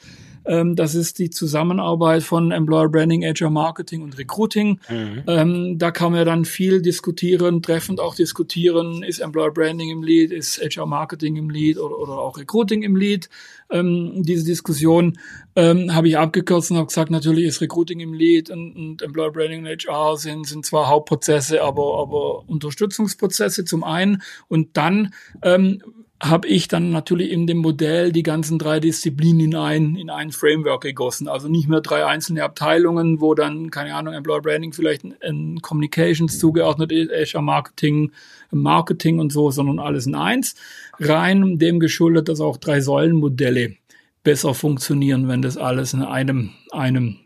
Ähm, 0.46 0.76
das 0.76 0.96
ist 0.96 1.20
die 1.20 1.30
Zusammenarbeit 1.30 2.24
von 2.24 2.52
Employer 2.52 2.90
Branding, 2.90 3.24
HR 3.24 3.50
Marketing 3.50 4.02
und 4.02 4.18
Recruiting. 4.18 4.80
Mhm. 4.90 5.24
Ähm, 5.28 5.78
da 5.78 5.92
kann 5.92 6.12
man 6.12 6.26
dann 6.26 6.46
viel 6.46 6.82
diskutieren, 6.82 7.62
treffend 7.62 8.00
auch 8.00 8.16
diskutieren, 8.16 9.04
ist 9.04 9.20
Employer 9.20 9.52
Branding 9.52 9.90
im 9.90 10.04
Lead, 10.04 10.32
ist 10.32 10.60
HR 10.60 10.86
Marketing 10.86 11.36
im 11.36 11.50
Lead 11.50 11.78
oder, 11.78 11.98
oder 11.98 12.14
auch 12.14 12.38
Recruiting 12.38 12.84
im 12.84 12.96
Lead. 12.96 13.30
Ähm, 13.70 14.24
diese 14.24 14.46
Diskussion 14.46 15.18
ähm, 15.56 15.94
habe 15.94 16.08
ich 16.08 16.18
abgekürzt 16.18 16.72
und 16.72 16.78
habe 16.78 16.88
gesagt, 16.88 17.12
natürlich 17.12 17.46
ist 17.46 17.62
Recruiting 17.62 18.00
im 18.00 18.14
Lead 18.14 18.50
und, 18.50 18.76
und 18.76 19.02
Employer 19.02 19.32
Branding 19.32 19.66
und 19.66 19.68
HR 19.68 20.18
sind, 20.18 20.48
sind 20.48 20.66
zwar 20.66 20.90
Hauptprozesse, 20.90 21.62
aber, 21.62 22.00
aber 22.02 22.50
Unterstützungsprozesse 22.50 23.66
zum 23.66 23.84
einen. 23.84 24.22
Und 24.48 24.76
dann 24.78 25.14
ähm, 25.44 25.82
habe 26.22 26.48
ich 26.48 26.68
dann 26.68 26.92
natürlich 26.92 27.32
in 27.32 27.48
dem 27.48 27.58
Modell 27.58 28.12
die 28.12 28.22
ganzen 28.22 28.60
drei 28.60 28.80
Disziplinen 28.80 29.40
in 29.40 29.56
ein, 29.56 29.96
in 29.96 30.12
ein 30.12 30.32
Framework 30.32 30.84
gegossen. 30.84 31.28
Also 31.28 31.48
nicht 31.48 31.68
mehr 31.68 31.82
drei 31.82 32.06
einzelne 32.06 32.44
Abteilungen, 32.44 33.22
wo 33.22 33.34
dann, 33.34 33.72
keine 33.72 33.96
Ahnung, 33.96 34.14
Employer 34.14 34.42
Branding 34.42 34.72
vielleicht 34.72 35.04
in 35.04 35.62
Communications 35.62 36.38
zugeordnet 36.38 36.92
ist, 36.92 37.12
Azure 37.12 37.44
Marketing, 37.44 38.12
Marketing 38.52 39.20
und 39.20 39.34
so, 39.34 39.50
sondern 39.50 39.80
alles 39.80 40.06
in 40.06 40.14
eins. 40.14 40.54
Rein 41.00 41.58
dem 41.58 41.80
geschuldet, 41.80 42.30
dass 42.30 42.40
auch 42.40 42.58
drei 42.58 42.82
Säulenmodelle 42.82 43.78
besser 44.24 44.54
funktionieren, 44.54 45.28
wenn 45.28 45.42
das 45.42 45.58
alles 45.58 45.94
in 45.94 46.04
einem, 46.04 46.52
einem 46.72 47.18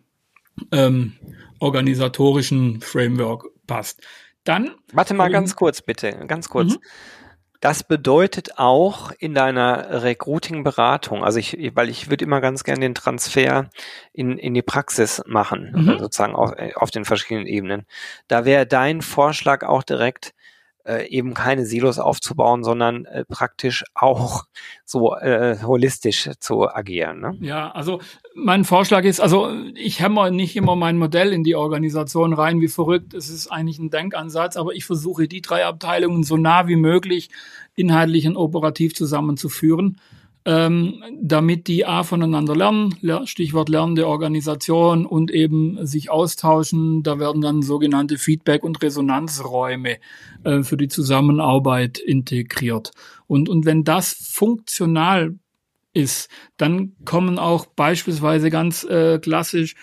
ähm, 0.71 1.13
organisatorischen 1.59 2.79
Framework 2.79 3.45
passt. 3.67 4.01
Dann. 4.45 4.71
Warte 4.93 5.15
mal 5.15 5.29
ganz 5.29 5.57
kurz, 5.57 5.81
bitte, 5.81 6.13
ganz 6.27 6.47
kurz. 6.47 6.75
Mhm. 6.75 6.79
Das 7.65 7.83
bedeutet 7.83 8.59
auch 8.59 9.09
in 9.17 9.33
deiner 9.33 10.03
Recruiting-Beratung, 10.03 11.23
also 11.23 11.39
ich, 11.39 11.57
weil 11.73 11.89
ich 11.89 12.11
würde 12.11 12.23
immer 12.23 12.39
ganz 12.39 12.63
gerne 12.63 12.81
den 12.81 12.93
Transfer 12.93 13.71
in, 14.13 14.37
in 14.37 14.53
die 14.53 14.61
Praxis 14.61 15.23
machen, 15.25 15.71
mhm. 15.73 15.97
sozusagen 15.97 16.35
auf, 16.35 16.53
auf 16.75 16.91
den 16.91 17.05
verschiedenen 17.05 17.47
Ebenen. 17.47 17.87
Da 18.27 18.45
wäre 18.45 18.67
dein 18.67 19.01
Vorschlag 19.01 19.63
auch 19.63 19.81
direkt, 19.81 20.35
äh, 20.83 21.07
eben 21.07 21.33
keine 21.33 21.65
Silos 21.65 21.97
aufzubauen, 21.97 22.63
sondern 22.63 23.05
äh, 23.05 23.25
praktisch 23.25 23.83
auch 23.95 24.43
so 24.83 25.15
äh, 25.15 25.57
holistisch 25.63 26.29
zu 26.39 26.69
agieren. 26.69 27.19
Ne? 27.19 27.35
Ja, 27.41 27.71
also 27.71 27.99
mein 28.35 28.65
Vorschlag 28.65 29.05
ist, 29.05 29.21
also 29.21 29.49
ich 29.75 30.01
hämmer 30.01 30.29
nicht 30.29 30.55
immer 30.55 30.75
mein 30.75 30.97
Modell 30.97 31.31
in 31.31 31.43
die 31.43 31.55
Organisation 31.55 32.33
rein, 32.33 32.61
wie 32.61 32.67
verrückt. 32.67 33.13
Es 33.13 33.29
ist 33.29 33.47
eigentlich 33.47 33.79
ein 33.79 33.89
Denkansatz, 33.89 34.57
aber 34.57 34.73
ich 34.73 34.85
versuche 34.85 35.27
die 35.27 35.41
drei 35.41 35.65
Abteilungen 35.65 36.23
so 36.23 36.37
nah 36.37 36.67
wie 36.67 36.75
möglich 36.75 37.29
inhaltlich 37.75 38.27
und 38.27 38.37
operativ 38.37 38.93
zusammenzuführen 38.93 39.97
ähm, 40.45 41.03
damit 41.19 41.67
die 41.67 41.85
A 41.87 42.03
voneinander 42.03 42.55
lernen, 42.55 42.95
Stichwort 43.25 43.67
lernende 43.67 44.07
Organisation 44.07 45.07
und 45.07 45.31
eben 45.31 45.85
sich 45.85 46.11
austauschen. 46.11 47.01
Da 47.01 47.19
werden 47.19 47.41
dann 47.41 47.63
sogenannte 47.63 48.19
Feedback- 48.19 48.63
und 48.63 48.81
Resonanzräume 48.81 49.97
äh, 50.43 50.61
für 50.61 50.77
die 50.77 50.87
Zusammenarbeit 50.87 51.97
integriert. 51.97 52.91
Und, 53.25 53.49
und 53.49 53.65
wenn 53.65 53.83
das 53.83 54.13
funktional 54.13 55.33
ist, 55.95 56.29
dann 56.57 56.93
kommen 57.05 57.39
auch 57.39 57.65
beispielsweise 57.65 58.49
ganz 58.49 58.83
äh, 58.83 59.17
klassisch 59.19 59.75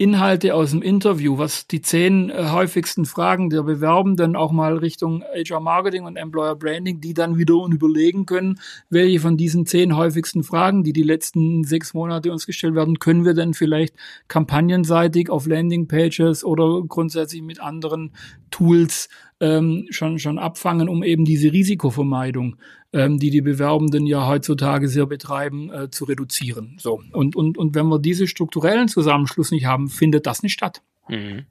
Inhalte 0.00 0.54
aus 0.54 0.70
dem 0.70 0.80
Interview, 0.80 1.36
was 1.36 1.66
die 1.66 1.82
zehn 1.82 2.30
äh, 2.30 2.48
häufigsten 2.48 3.04
Fragen 3.04 3.50
der 3.50 3.64
Bewerbenden 3.64 4.34
auch 4.34 4.50
mal 4.50 4.78
Richtung 4.78 5.22
HR 5.22 5.60
Marketing 5.60 6.04
und 6.04 6.16
Employer 6.16 6.56
Branding, 6.56 7.02
die 7.02 7.12
dann 7.12 7.36
wiederum 7.36 7.70
überlegen 7.70 8.24
können, 8.24 8.58
welche 8.88 9.20
von 9.20 9.36
diesen 9.36 9.66
zehn 9.66 9.94
häufigsten 9.94 10.42
Fragen, 10.42 10.84
die 10.84 10.94
die 10.94 11.02
letzten 11.02 11.64
sechs 11.64 11.92
Monate 11.92 12.32
uns 12.32 12.46
gestellt 12.46 12.74
werden, 12.74 12.98
können 12.98 13.26
wir 13.26 13.34
denn 13.34 13.52
vielleicht 13.52 13.94
kampagnenseitig 14.26 15.28
auf 15.28 15.46
Landingpages 15.46 16.44
oder 16.44 16.82
grundsätzlich 16.88 17.42
mit 17.42 17.60
anderen 17.60 18.14
Tools 18.50 19.10
ähm, 19.40 19.86
schon, 19.90 20.18
schon 20.18 20.38
abfangen, 20.38 20.88
um 20.88 21.02
eben 21.02 21.24
diese 21.24 21.52
Risikovermeidung 21.52 22.56
ähm, 22.92 23.18
die 23.18 23.30
die 23.30 23.40
Bewerbenden 23.40 24.06
ja 24.06 24.26
heutzutage 24.26 24.88
sehr 24.88 25.06
betreiben, 25.06 25.72
äh, 25.72 25.90
zu 25.90 26.04
reduzieren. 26.04 26.76
So 26.80 27.00
und 27.12 27.36
und 27.36 27.56
und 27.56 27.74
wenn 27.74 27.86
wir 27.86 27.98
diese 27.98 28.26
strukturellen 28.26 28.88
Zusammenschluss 28.88 29.50
nicht 29.50 29.66
haben, 29.66 29.88
findet 29.88 30.26
das 30.26 30.42
nicht 30.42 30.52
statt. 30.52 30.82
Mhm. 31.08 31.46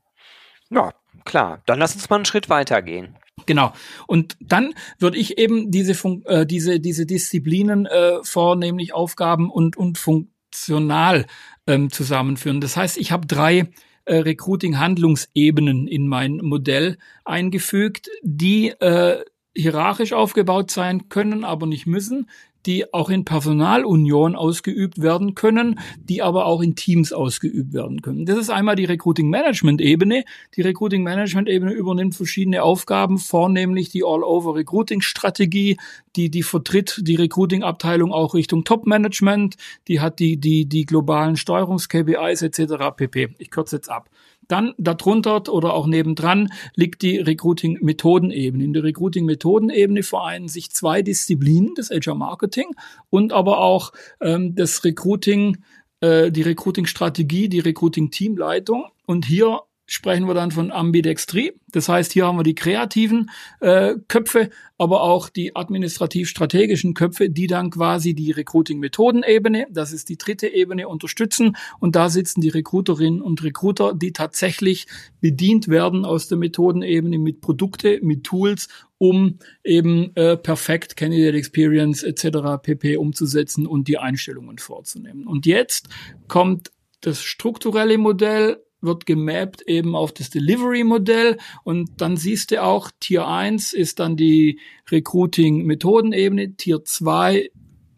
Ja, 0.70 0.94
klar. 1.26 1.62
Dann 1.66 1.80
lass 1.80 1.96
uns 1.96 2.10
mal 2.10 2.18
einen 2.18 2.26
Schritt 2.26 2.50
weitergehen. 2.50 3.16
Genau. 3.46 3.72
Und 4.06 4.36
dann 4.42 4.74
würde 5.00 5.18
ich 5.18 5.38
eben 5.38 5.72
diese 5.72 5.96
Fun 5.96 6.24
äh, 6.26 6.46
diese 6.46 6.80
diese 6.80 7.06
Disziplinen 7.06 7.86
äh, 7.86 8.24
vornehmlich 8.24 8.94
Aufgaben 8.94 9.50
und 9.50 9.78
und 9.78 9.98
funktional 9.98 11.26
ähm, 11.68 11.90
zusammenführen. 11.90 12.60
Das 12.60 12.76
heißt, 12.76 12.98
ich 12.98 13.12
habe 13.14 13.28
drei 13.28 13.70
äh, 14.10 14.18
Recruiting-Handlungsebenen 14.18 15.88
in 15.88 16.08
mein 16.08 16.38
Modell 16.38 16.98
eingefügt, 17.26 18.10
die 18.24 18.70
äh, 18.70 19.24
hierarchisch 19.56 20.14
aufgebaut 20.14 20.72
sein 20.72 21.10
können, 21.10 21.44
aber 21.44 21.68
nicht 21.68 21.86
müssen, 21.86 22.28
die 22.66 22.94
auch 22.94 23.10
in 23.10 23.26
Personalunion 23.26 24.36
ausgeübt 24.36 25.02
werden 25.02 25.36
können, 25.36 25.80
die 25.98 26.22
aber 26.22 26.46
auch 26.46 26.62
in 26.62 26.76
Teams 26.76 27.14
ausgeübt 27.14 27.74
werden 27.74 28.02
können. 28.02 28.26
Das 28.26 28.38
ist 28.38 28.50
einmal 28.50 28.76
die 28.76 28.86
Recruiting 28.86 29.30
Management 29.30 29.82
Ebene. 29.82 30.26
Die 30.56 30.62
Recruiting 30.62 31.04
Management 31.04 31.48
Ebene 31.48 31.72
übernimmt 31.72 32.16
verschiedene 32.16 32.64
Aufgaben, 32.64 33.18
vornehmlich 33.18 33.90
die 33.90 34.04
All-Over 34.04 34.56
Recruiting 34.56 35.02
Strategie, 35.02 35.78
die, 36.16 36.30
die 36.30 36.44
vertritt 36.44 37.00
die 37.02 37.16
Recruiting 37.16 37.64
Abteilung 37.64 38.12
auch 38.12 38.34
Richtung 38.34 38.64
Top 38.64 38.86
Management, 38.86 39.56
die 39.88 40.00
hat 40.00 40.20
die, 40.20 40.38
die, 40.38 40.66
die 40.66 40.86
globalen 40.86 41.38
Steuerungs 41.38 41.88
KPIs 41.90 42.42
etc. 42.42 42.96
pp. 42.96 43.30
Ich 43.38 43.52
kürze 43.52 43.78
jetzt 43.78 43.90
ab. 43.90 44.10
Dann 44.50 44.74
darunter 44.80 45.48
oder 45.48 45.74
auch 45.74 45.86
nebendran 45.86 46.50
liegt 46.76 47.04
die 47.04 47.20
Recruiting-Methodenebene. 47.20 48.64
In 48.64 48.74
der 48.74 48.84
Recruiting-Methodenebene 48.84 50.04
vereinen 50.04 50.48
sich 50.48 50.72
zwei 50.72 51.04
Disziplinen, 51.04 51.76
das 51.76 51.92
HR-Marketing 51.92 52.66
und 53.12 53.32
aber 53.32 53.60
auch 53.60 53.94
ähm, 54.20 54.56
das 54.56 54.84
Recruiting, 54.84 55.58
äh, 56.02 56.32
die 56.32 56.42
Recruiting-Strategie, 56.42 57.48
die 57.48 57.60
Recruiting-Teamleitung. 57.60 58.88
Und 59.06 59.26
hier 59.26 59.62
sprechen 59.90 60.28
wir 60.28 60.36
dann 60.36 60.52
von 60.52 60.72
Ambidextrie. 60.72 61.54
Das 61.72 61.90
heißt, 61.90 62.14
hier 62.14 62.26
haben 62.26 62.38
wir 62.38 62.44
die 62.44 62.56
kreativen 62.56 63.30
äh, 63.60 63.96
Köpfe, 64.08 64.50
aber 64.78 65.02
auch 65.02 65.30
die 65.30 65.56
administrativ-strategischen 65.56 66.94
Köpfe, 66.94 67.30
die 67.30 67.48
dann 67.48 67.72
quasi 67.72 68.14
die 68.14 68.32
Recruiting-Methodenebene, 68.32 69.68
das 69.72 69.92
ist 69.92 70.10
die 70.10 70.18
dritte 70.18 70.48
Ebene, 70.48 70.88
unterstützen. 70.88 71.58
Und 71.80 71.96
da 71.96 72.10
sitzen 72.10 72.42
die 72.42 72.50
Recruiterinnen 72.50 73.22
und 73.22 73.44
Recruiter, 73.44 73.94
die 73.94 74.14
tatsächlich 74.14 74.88
bedient 75.22 75.68
werden 75.68 76.06
aus 76.06 76.28
der 76.28 76.38
Methodenebene 76.38 77.18
mit 77.18 77.42
Produkte, 77.42 78.00
mit 78.02 78.24
Tools, 78.24 78.70
um 79.00 79.40
eben 79.64 80.16
äh, 80.16 80.38
perfekt 80.38 80.98
Candidate 80.98 81.38
Experience 81.38 82.04
etc. 82.04 82.62
pp. 82.62 82.98
umzusetzen 82.98 83.66
und 83.66 83.88
die 83.88 83.98
Einstellungen 83.98 84.60
vorzunehmen. 84.60 85.26
Und 85.26 85.46
jetzt 85.46 85.90
kommt 86.28 86.72
das 87.02 87.22
strukturelle 87.24 87.98
Modell 87.98 88.62
wird 88.82 89.06
gemappt 89.06 89.62
eben 89.64 89.96
auf 89.96 90.12
das 90.12 90.30
Delivery-Modell 90.30 91.38
und 91.64 92.02
dann 92.02 92.18
siehst 92.18 92.52
du 92.52 92.62
auch, 92.62 92.92
Tier 93.00 93.28
1 93.28 93.74
ist 93.74 94.00
dann 94.00 94.16
die 94.16 94.60
Recruiting-Methodenebene, 94.90 96.56
Tier 96.56 96.84
2, 96.84 97.50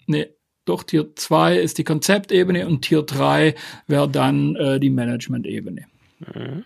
ne, 0.08 0.30
doch 0.65 0.84
Tier 0.84 1.15
2 1.15 1.58
ist 1.58 1.78
die 1.78 1.84
Konzeptebene 1.84 2.67
und 2.67 2.82
Tier 2.82 3.04
3 3.04 3.56
wäre 3.88 4.10
dann 4.10 4.56
äh, 4.56 4.80
die 4.80 4.89
Management-Ebene. 4.89 5.86
Mhm. 6.20 6.65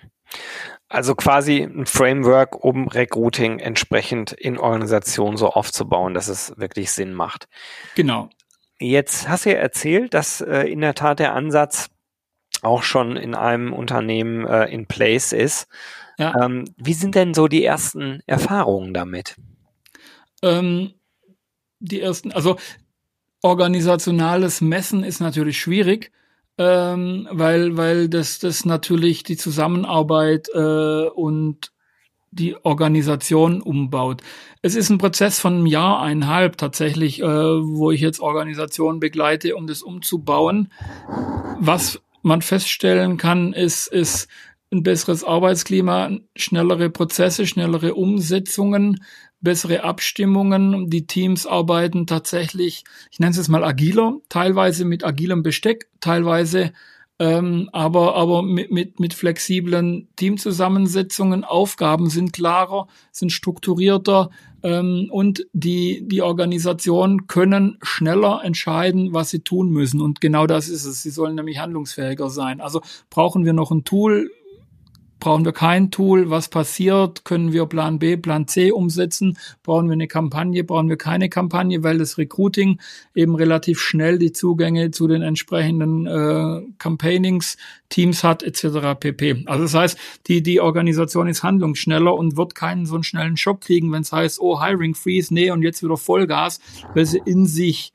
Also 0.87 1.15
quasi 1.15 1.61
ein 1.61 1.85
Framework, 1.85 2.63
um 2.63 2.87
Recruiting 2.87 3.59
entsprechend 3.59 4.31
in 4.33 4.57
Organisationen 4.57 5.37
so 5.37 5.49
aufzubauen, 5.49 6.13
dass 6.13 6.27
es 6.27 6.53
wirklich 6.57 6.91
Sinn 6.91 7.13
macht. 7.13 7.47
Genau. 7.95 8.29
Jetzt 8.79 9.27
hast 9.27 9.45
du 9.45 9.51
ja 9.51 9.57
erzählt, 9.57 10.13
dass 10.13 10.41
äh, 10.41 10.63
in 10.63 10.81
der 10.81 10.93
Tat 10.93 11.19
der 11.19 11.33
Ansatz 11.33 11.89
auch 12.65 12.83
schon 12.83 13.15
in 13.15 13.35
einem 13.35 13.73
Unternehmen 13.73 14.45
äh, 14.45 14.65
in 14.65 14.87
place 14.87 15.31
ist. 15.31 15.67
Ja. 16.17 16.33
Ähm, 16.43 16.65
wie 16.77 16.93
sind 16.93 17.15
denn 17.15 17.33
so 17.33 17.47
die 17.47 17.63
ersten 17.63 18.21
Erfahrungen 18.25 18.93
damit? 18.93 19.35
Ähm, 20.41 20.93
die 21.79 22.01
ersten, 22.01 22.31
also 22.31 22.57
organisationales 23.41 24.61
Messen 24.61 25.03
ist 25.03 25.19
natürlich 25.19 25.59
schwierig, 25.59 26.11
ähm, 26.57 27.27
weil, 27.31 27.77
weil 27.77 28.09
das, 28.09 28.39
das 28.39 28.65
natürlich 28.65 29.23
die 29.23 29.37
Zusammenarbeit 29.37 30.47
äh, 30.53 31.07
und 31.09 31.71
die 32.31 32.55
Organisation 32.65 33.61
umbaut. 33.61 34.21
Es 34.61 34.75
ist 34.75 34.89
ein 34.89 34.97
Prozess 34.97 35.39
von 35.39 35.53
einem 35.53 35.65
Jahr, 35.67 36.01
eineinhalb 36.01 36.57
tatsächlich, 36.57 37.21
äh, 37.21 37.25
wo 37.25 37.91
ich 37.91 38.01
jetzt 38.01 38.19
Organisationen 38.19 38.99
begleite, 38.99 39.55
um 39.55 39.67
das 39.67 39.81
umzubauen. 39.81 40.71
Was 41.59 42.01
man 42.25 42.41
feststellen 42.41 43.17
kann, 43.17 43.53
ist, 43.53 43.87
ist 43.87 44.27
ein 44.71 44.83
besseres 44.83 45.23
Arbeitsklima, 45.23 46.11
schnellere 46.35 46.89
Prozesse, 46.89 47.45
schnellere 47.45 47.93
Umsetzungen, 47.93 49.03
bessere 49.41 49.83
Abstimmungen. 49.83 50.89
Die 50.89 51.05
Teams 51.05 51.45
arbeiten 51.45 52.07
tatsächlich, 52.07 52.83
ich 53.11 53.19
nenne 53.19 53.31
es 53.31 53.37
jetzt 53.37 53.47
mal 53.49 53.63
agiler, 53.63 54.17
teilweise 54.27 54.85
mit 54.85 55.05
agilem 55.05 55.43
Besteck, 55.43 55.87
teilweise 56.01 56.73
ähm, 57.17 57.69
aber 57.71 58.15
aber 58.15 58.41
mit, 58.41 58.71
mit, 58.71 58.99
mit 58.99 59.13
flexiblen 59.13 60.09
Teamzusammensetzungen, 60.17 61.45
Aufgaben 61.45 62.09
sind 62.09 62.33
klarer, 62.33 62.87
sind 63.11 63.31
strukturierter 63.31 64.29
ähm, 64.63 65.07
und 65.11 65.47
die, 65.53 66.05
die 66.05 66.21
Organisationen 66.21 67.27
können 67.27 67.77
schneller 67.81 68.41
entscheiden, 68.43 69.13
was 69.13 69.29
sie 69.29 69.39
tun 69.39 69.69
müssen. 69.69 70.01
Und 70.01 70.19
genau 70.19 70.45
das 70.45 70.67
ist 70.67 70.85
es. 70.85 71.03
Sie 71.03 71.09
sollen 71.09 71.35
nämlich 71.35 71.59
handlungsfähiger 71.59 72.29
sein. 72.29 72.59
Also 72.59 72.81
brauchen 73.09 73.45
wir 73.45 73.53
noch 73.53 73.71
ein 73.71 73.85
Tool, 73.85 74.29
Brauchen 75.25 75.43
wir 75.43 75.53
kein 75.53 75.89
Tool? 75.89 76.29
Was 76.29 76.49
passiert? 76.49 77.25
Können 77.25 77.51
wir 77.51 77.65
Plan 77.65 77.97
B, 77.97 78.15
Plan 78.15 78.47
C 78.47 78.71
umsetzen? 78.71 79.39
Brauchen 79.63 79.87
wir 79.87 79.93
eine 79.93 80.07
Kampagne? 80.07 80.63
Brauchen 80.63 80.87
wir 80.87 80.97
keine 80.97 81.29
Kampagne, 81.29 81.81
weil 81.81 81.97
das 81.97 82.19
Recruiting 82.19 82.79
eben 83.15 83.33
relativ 83.33 83.79
schnell 83.79 84.19
die 84.19 84.33
Zugänge 84.33 84.91
zu 84.91 85.07
den 85.07 85.23
entsprechenden 85.23 86.05
äh, 86.05 86.61
Campaignings, 86.77 87.57
Teams 87.89 88.23
hat 88.23 88.43
etc. 88.43 88.99
pp. 88.99 89.45
Also 89.47 89.63
das 89.63 89.73
heißt, 89.73 89.97
die, 90.27 90.43
die 90.43 90.61
Organisation 90.61 91.27
ist 91.27 91.41
handlungsschneller 91.41 92.13
und 92.13 92.37
wird 92.37 92.53
keinen 92.53 92.85
so 92.85 92.93
einen 92.93 93.03
schnellen 93.03 93.35
Schock 93.35 93.61
kriegen, 93.61 93.91
wenn 93.91 94.03
es 94.03 94.11
heißt, 94.11 94.39
oh, 94.39 94.63
Hiring 94.63 94.93
Freeze, 94.93 95.33
nee, 95.33 95.49
und 95.49 95.63
jetzt 95.63 95.81
wieder 95.81 95.97
Vollgas, 95.97 96.59
weil 96.93 97.07
sie 97.07 97.19
in 97.25 97.47
sich 97.47 97.93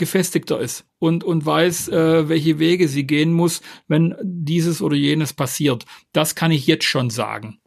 gefestigter 0.00 0.58
ist 0.58 0.84
und, 0.98 1.22
und 1.22 1.46
weiß, 1.46 1.88
äh, 1.90 2.28
welche 2.28 2.58
Wege 2.58 2.88
sie 2.88 3.06
gehen 3.06 3.32
muss, 3.32 3.62
wenn 3.86 4.16
dieses 4.22 4.82
oder 4.82 4.96
jenes 4.96 5.32
passiert. 5.32 5.84
Das 6.12 6.34
kann 6.34 6.50
ich 6.50 6.66
jetzt 6.66 6.84
schon 6.84 7.10
sagen. 7.10 7.60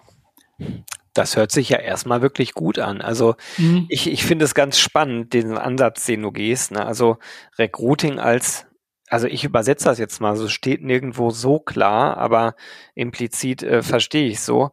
Das 1.14 1.38
hört 1.38 1.52
sich 1.52 1.70
ja 1.70 1.78
erstmal 1.78 2.22
wirklich 2.22 2.54
gut 2.54 2.80
an. 2.80 3.00
Also 3.00 3.36
mhm. 3.58 3.86
ich, 3.88 4.12
ich 4.12 4.26
finde 4.26 4.44
es 4.44 4.56
ganz 4.56 4.78
spannend, 4.80 5.34
den 5.34 5.58
Ansatz, 5.58 6.06
den 6.06 6.24
du 6.24 6.32
gehst. 6.32 6.72
Ne? 6.72 6.86
Also 6.86 7.18
Recruiting 7.58 8.20
als, 8.20 8.66
also 9.08 9.28
ich 9.28 9.46
übersetze 9.46 9.86
das 9.86 10.00
jetzt 10.00 10.20
mal, 10.20 10.36
so 10.36 10.50
steht 10.50 10.84
nirgendwo 10.84 11.30
so 11.30 11.60
klar, 11.60 12.18
aber 12.18 12.56
implizit 12.96 13.64
äh, 13.64 13.82
verstehe 13.82 14.28
ich 14.28 14.42
so. 14.42 14.72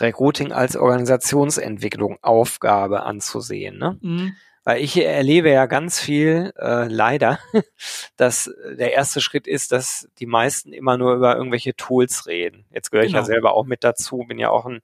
Recruiting 0.00 0.50
als 0.50 0.76
Organisationsentwicklung 0.76 2.18
Aufgabe 2.22 3.02
anzusehen. 3.02 3.78
Ne? 3.78 3.98
Mhm. 4.00 4.32
Weil 4.64 4.80
ich 4.80 4.96
erlebe 4.96 5.50
ja 5.50 5.66
ganz 5.66 5.98
viel, 5.98 6.52
äh, 6.56 6.86
leider, 6.86 7.40
dass 8.16 8.50
der 8.78 8.92
erste 8.92 9.20
Schritt 9.20 9.48
ist, 9.48 9.72
dass 9.72 10.08
die 10.18 10.26
meisten 10.26 10.72
immer 10.72 10.96
nur 10.96 11.14
über 11.14 11.36
irgendwelche 11.36 11.74
Tools 11.74 12.26
reden. 12.26 12.64
Jetzt 12.70 12.90
gehöre 12.90 13.04
ich 13.04 13.12
ja 13.12 13.20
genau. 13.20 13.26
selber 13.26 13.54
auch 13.54 13.66
mit 13.66 13.82
dazu, 13.82 14.18
bin 14.18 14.38
ja 14.38 14.50
auch 14.50 14.66
ein 14.66 14.80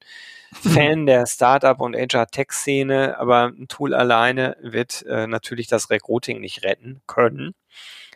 Fan 0.53 1.07
der 1.07 1.27
Startup 1.27 1.81
und 1.81 1.95
HR-Tech-Szene, 1.95 3.19
aber 3.19 3.53
ein 3.57 3.69
Tool 3.69 3.95
alleine 3.95 4.57
wird 4.61 5.05
äh, 5.07 5.27
natürlich 5.27 5.69
das 5.69 5.91
Recruiting 5.91 6.41
nicht 6.41 6.65
retten 6.65 7.01
können 7.07 7.55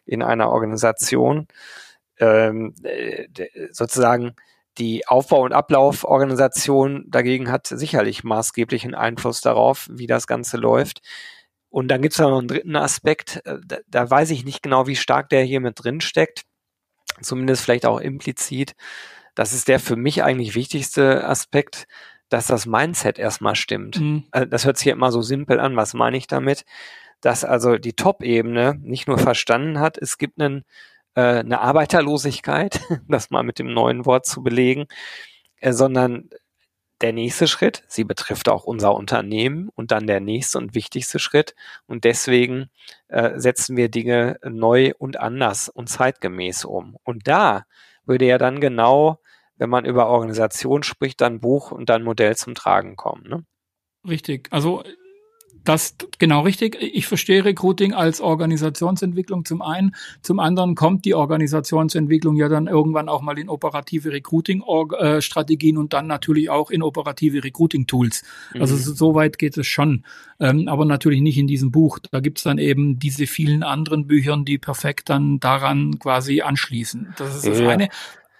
in 0.04 0.22
einer 0.22 0.50
Organisation. 0.50 1.46
Ähm, 2.18 2.74
äh, 2.82 3.28
sozusagen 3.70 4.34
die 4.78 5.06
Aufbau- 5.06 5.44
und 5.44 5.52
Ablauforganisation 5.52 7.04
dagegen 7.08 7.50
hat 7.50 7.66
sicherlich 7.66 8.24
maßgeblichen 8.24 8.94
Einfluss 8.94 9.40
darauf, 9.40 9.88
wie 9.92 10.06
das 10.06 10.26
Ganze 10.26 10.56
läuft. 10.56 11.02
Und 11.72 11.88
dann 11.88 12.02
gibt 12.02 12.12
es 12.12 12.20
noch 12.20 12.38
einen 12.38 12.48
dritten 12.48 12.76
Aspekt, 12.76 13.40
äh, 13.46 13.56
da, 13.66 13.78
da, 13.88 14.08
weiß 14.08 14.30
ich 14.30 14.44
nicht 14.44 14.62
genau, 14.62 14.86
wie 14.86 14.94
stark 14.94 15.30
der 15.30 15.42
hier 15.42 15.60
mit 15.60 15.82
drin 15.82 16.02
steckt, 16.02 16.42
zumindest 17.22 17.64
vielleicht 17.64 17.86
auch 17.86 17.98
implizit. 17.98 18.74
Das 19.34 19.54
ist 19.54 19.68
der 19.68 19.80
für 19.80 19.96
mich 19.96 20.22
eigentlich 20.22 20.54
wichtigste 20.54 21.26
Aspekt, 21.26 21.86
dass 22.28 22.46
das 22.46 22.66
Mindset 22.66 23.18
erstmal 23.18 23.56
stimmt. 23.56 23.98
Mhm. 23.98 24.24
Äh, 24.32 24.46
das 24.46 24.66
hört 24.66 24.76
sich 24.76 24.86
ja 24.86 24.92
immer 24.92 25.10
so 25.10 25.22
simpel 25.22 25.58
an. 25.60 25.74
Was 25.74 25.94
meine 25.94 26.18
ich 26.18 26.26
damit? 26.26 26.66
Dass 27.22 27.42
also 27.42 27.78
die 27.78 27.94
Top-Ebene 27.94 28.78
nicht 28.82 29.08
nur 29.08 29.16
verstanden 29.18 29.80
hat, 29.80 29.96
es 29.96 30.18
gibt 30.18 30.38
einen, 30.38 30.64
äh, 31.14 31.38
eine 31.38 31.60
Arbeiterlosigkeit, 31.62 32.80
das 33.08 33.30
mal 33.30 33.44
mit 33.44 33.58
dem 33.58 33.72
neuen 33.72 34.04
Wort 34.04 34.26
zu 34.26 34.42
belegen, 34.42 34.84
äh, 35.56 35.72
sondern 35.72 36.28
der 37.02 37.12
nächste 37.12 37.48
Schritt, 37.48 37.82
sie 37.88 38.04
betrifft 38.04 38.48
auch 38.48 38.64
unser 38.64 38.94
Unternehmen 38.94 39.68
und 39.74 39.90
dann 39.90 40.06
der 40.06 40.20
nächste 40.20 40.58
und 40.58 40.74
wichtigste 40.74 41.18
Schritt. 41.18 41.54
Und 41.86 42.04
deswegen 42.04 42.70
äh, 43.08 43.38
setzen 43.38 43.76
wir 43.76 43.88
Dinge 43.88 44.38
neu 44.44 44.92
und 44.98 45.18
anders 45.18 45.68
und 45.68 45.88
zeitgemäß 45.88 46.64
um. 46.64 46.96
Und 47.02 47.26
da 47.28 47.64
würde 48.04 48.26
ja 48.26 48.38
dann 48.38 48.60
genau 48.60 49.18
wenn 49.62 49.70
man 49.70 49.84
über 49.84 50.08
Organisation 50.08 50.82
spricht, 50.82 51.20
dann 51.20 51.38
Buch 51.38 51.70
und 51.70 51.88
dann 51.88 52.02
Modell 52.02 52.36
zum 52.36 52.56
Tragen 52.56 52.96
kommen. 52.96 53.22
Ne? 53.28 53.44
Richtig. 54.08 54.48
Also 54.50 54.82
das 55.64 55.94
genau 56.18 56.40
richtig. 56.40 56.76
Ich 56.80 57.06
verstehe 57.06 57.44
Recruiting 57.44 57.94
als 57.94 58.20
Organisationsentwicklung 58.20 59.44
zum 59.44 59.62
einen. 59.62 59.94
Zum 60.20 60.38
anderen 60.38 60.74
kommt 60.74 61.04
die 61.04 61.14
Organisationsentwicklung 61.14 62.36
ja 62.36 62.48
dann 62.48 62.66
irgendwann 62.66 63.08
auch 63.08 63.22
mal 63.22 63.38
in 63.38 63.48
operative 63.48 64.12
Recruiting-Strategien 64.12 65.76
und 65.76 65.92
dann 65.92 66.06
natürlich 66.06 66.50
auch 66.50 66.70
in 66.70 66.82
operative 66.82 67.44
Recruiting-Tools. 67.44 68.22
Also 68.58 68.74
mhm. 68.74 68.94
so 68.94 69.14
weit 69.14 69.38
geht 69.38 69.56
es 69.56 69.66
schon. 69.66 70.04
Ähm, 70.40 70.68
aber 70.68 70.84
natürlich 70.84 71.20
nicht 71.20 71.38
in 71.38 71.46
diesem 71.46 71.70
Buch. 71.70 71.98
Da 72.10 72.20
gibt's 72.20 72.42
dann 72.42 72.58
eben 72.58 72.98
diese 72.98 73.26
vielen 73.26 73.62
anderen 73.62 74.06
Büchern, 74.06 74.44
die 74.44 74.58
perfekt 74.58 75.10
dann 75.10 75.38
daran 75.38 75.98
quasi 75.98 76.42
anschließen. 76.42 77.14
Das 77.16 77.36
ist 77.36 77.46
das 77.46 77.60
ja. 77.60 77.68
eine 77.68 77.88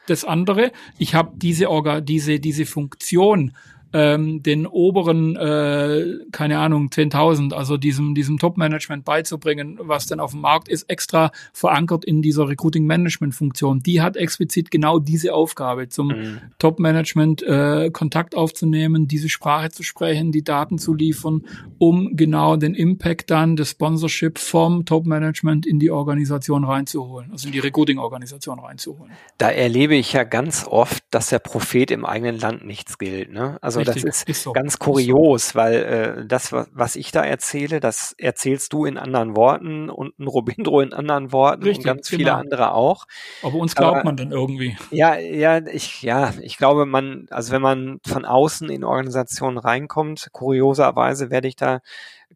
das 0.07 0.25
andere. 0.25 0.73
Ich 0.99 1.15
habe 1.15 1.33
diese 1.37 1.71
Orga, 1.71 2.01
diese 2.01 2.41
diese 2.41 2.67
Funktion 2.67 3.53
ähm, 3.93 4.43
den 4.43 4.67
oberen, 4.67 5.37
äh, 5.37 6.19
keine 6.33 6.59
Ahnung, 6.59 6.89
10.000, 6.89 7.53
also 7.53 7.77
diesem, 7.77 8.15
diesem 8.15 8.39
Top-Management 8.39 9.05
beizubringen, 9.05 9.79
was 9.81 10.07
dann 10.07 10.21
auf 10.21 10.33
dem 10.33 10.41
Markt 10.41 10.69
ist, 10.69 10.85
extra 10.85 11.31
verankert 11.53 12.05
in 12.05 12.23
dieser 12.23 12.49
Recruiting-Management-Funktion. 12.49 13.83
Die 13.83 14.01
hat 14.01 14.17
explizit 14.17 14.71
genau 14.71 14.99
diese 14.99 15.35
Aufgabe, 15.35 15.89
zum 15.89 16.09
mhm. 16.09 16.39
Top-Management 16.59 17.43
äh, 17.43 17.91
Kontakt 17.91 18.35
aufzunehmen, 18.35 19.09
diese 19.09 19.29
Sprache 19.29 19.71
zu 19.71 19.83
sprechen, 19.83 20.33
die 20.33 20.45
Daten 20.45 20.79
zu 20.79 20.95
liefern, 20.95 21.43
um 21.79 22.17
genau 22.17 22.57
den 22.57 22.75
Impact 22.75 23.31
dann 23.31 23.57
des 23.57 23.71
Sponsorship 23.71 24.39
vom 24.39 24.85
Top-Management 24.85 25.67
in 25.67 25.79
die 25.79 25.91
Organisation 25.91 26.65
reinzuholen, 26.65 27.31
also 27.33 27.47
in 27.47 27.53
die 27.53 27.59
Recruiting-Organisation 27.59 28.59
reinzuholen. 28.59 29.13
Da 29.39 29.51
erlebe 29.51 29.95
ich 29.95 30.13
ja 30.13 30.25
ganz 30.25 30.67
oft, 30.67 31.05
dass 31.11 31.29
der 31.29 31.39
Prophet 31.39 31.91
im 31.91 32.05
eigenen 32.05 32.39
Land 32.39 32.65
nichts 32.65 32.99
gilt. 32.99 33.33
Ne? 33.33 33.59
Also 33.61 33.82
Richtig, 33.87 34.05
das 34.05 34.17
ist, 34.23 34.29
ist 34.29 34.43
so. 34.43 34.53
ganz 34.53 34.79
kurios, 34.79 35.51
so. 35.51 35.59
weil 35.59 35.75
äh, 35.75 36.27
das, 36.27 36.53
was 36.53 36.97
ich 36.97 37.13
da 37.13 37.23
erzähle, 37.23 37.81
das 37.81 38.15
erzählst 38.19 38.73
du 38.73 38.85
in 38.85 38.99
anderen 38.99 39.37
Worten 39.37 39.91
und 39.91 40.19
ein 40.19 40.27
Robindro 40.27 40.81
in 40.81 40.93
anderen 40.93 41.33
Worten 41.33 41.63
Richtig, 41.65 41.79
und 41.79 41.85
ganz 41.85 42.09
genau. 42.09 42.19
viele 42.19 42.35
andere 42.35 42.75
auch. 42.75 43.07
Aber 43.43 43.57
uns 43.57 43.75
glaubt 43.75 43.99
Aber, 43.99 44.05
man 44.05 44.17
dann 44.17 44.33
irgendwie. 44.33 44.77
Ja, 44.91 45.17
ja, 45.17 45.59
ich, 45.67 46.03
ja, 46.03 46.33
ich 46.41 46.57
glaube, 46.59 46.87
man, 46.87 47.27
also 47.31 47.53
wenn 47.53 47.63
man 47.63 48.01
von 48.07 48.25
außen 48.25 48.71
in 48.71 48.85
Organisationen 48.85 49.59
reinkommt, 49.59 50.29
kurioserweise 50.33 51.31
werde 51.31 51.49
ich 51.49 51.57
da 51.57 51.81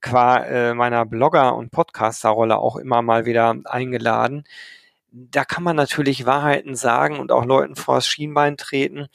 qua 0.01 0.39
äh, 0.39 0.75
meiner 0.75 1.05
Blogger- 1.07 1.57
und 1.57 1.71
Podcaster-Rolle 1.71 2.59
auch 2.59 2.77
immer 2.77 3.03
mal 3.03 3.27
wieder 3.27 3.55
eingeladen. 3.65 4.45
Da 5.19 5.47
kann 5.47 5.63
man 5.63 5.77
natürlich 5.77 6.27
Wahrheiten 6.27 6.75
sagen 6.77 7.19
und 7.19 7.33
auch 7.33 7.47
Leuten 7.47 7.75
vors 7.75 8.07
Schienbein 8.07 8.59
treten. 8.59 9.07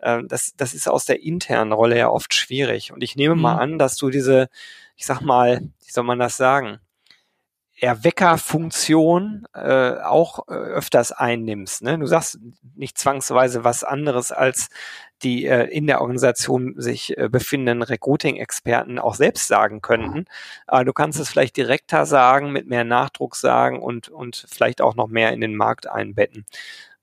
Ähm, 0.00 0.28
das, 0.28 0.54
das 0.56 0.72
ist 0.72 0.88
aus 0.88 1.04
der 1.04 1.22
internen 1.22 1.72
Rolle 1.72 1.98
ja 1.98 2.08
oft 2.08 2.32
schwierig. 2.32 2.92
Und 2.92 3.02
ich 3.02 3.16
nehme 3.16 3.34
mhm. 3.34 3.42
mal 3.42 3.56
an, 3.56 3.78
dass 3.78 3.96
du 3.96 4.10
diese, 4.10 4.48
ich 4.94 5.04
sag 5.04 5.20
mal, 5.20 5.62
wie 5.84 5.90
soll 5.90 6.04
man 6.04 6.20
das 6.20 6.36
sagen? 6.36 6.78
Erweckerfunktion 7.80 9.46
äh, 9.52 9.94
auch 10.00 10.46
äh, 10.48 10.52
öfters 10.52 11.10
einnimmst. 11.12 11.82
Ne? 11.82 11.98
Du 11.98 12.06
sagst 12.06 12.38
nicht 12.76 12.96
zwangsweise 12.96 13.64
was 13.64 13.82
anderes 13.82 14.30
als 14.30 14.68
die 15.22 15.46
äh, 15.46 15.64
in 15.64 15.86
der 15.86 16.00
Organisation 16.00 16.74
sich 16.76 17.16
äh, 17.18 17.28
befindenden 17.28 17.82
Recruiting-Experten 17.82 18.98
auch 18.98 19.14
selbst 19.14 19.48
sagen 19.48 19.82
könnten. 19.82 20.26
Aber 20.66 20.84
du 20.84 20.92
kannst 20.92 21.18
es 21.18 21.28
vielleicht 21.28 21.56
direkter 21.56 22.06
sagen, 22.06 22.52
mit 22.52 22.68
mehr 22.68 22.84
Nachdruck 22.84 23.36
sagen 23.36 23.80
und, 23.80 24.08
und 24.08 24.46
vielleicht 24.48 24.80
auch 24.80 24.94
noch 24.94 25.08
mehr 25.08 25.32
in 25.32 25.40
den 25.40 25.56
Markt 25.56 25.88
einbetten. 25.88 26.46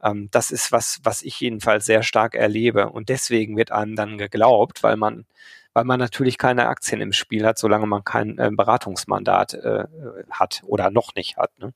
Ähm, 0.03 0.29
das 0.31 0.51
ist 0.51 0.71
was, 0.71 0.99
was 1.03 1.21
ich 1.23 1.39
jedenfalls 1.39 1.85
sehr 1.85 2.03
stark 2.03 2.35
erlebe. 2.35 2.89
Und 2.89 3.09
deswegen 3.09 3.57
wird 3.57 3.71
einem 3.71 3.95
dann 3.95 4.17
geglaubt, 4.17 4.83
weil 4.83 4.97
man, 4.97 5.25
weil 5.73 5.85
man 5.85 5.99
natürlich 5.99 6.37
keine 6.37 6.67
Aktien 6.67 7.01
im 7.01 7.13
Spiel 7.13 7.45
hat, 7.45 7.57
solange 7.57 7.87
man 7.87 8.03
kein 8.03 8.37
äh, 8.37 8.51
Beratungsmandat 8.51 9.55
äh, 9.55 9.85
hat 10.29 10.61
oder 10.65 10.91
noch 10.91 11.15
nicht 11.15 11.37
hat. 11.37 11.51
Ne? 11.59 11.73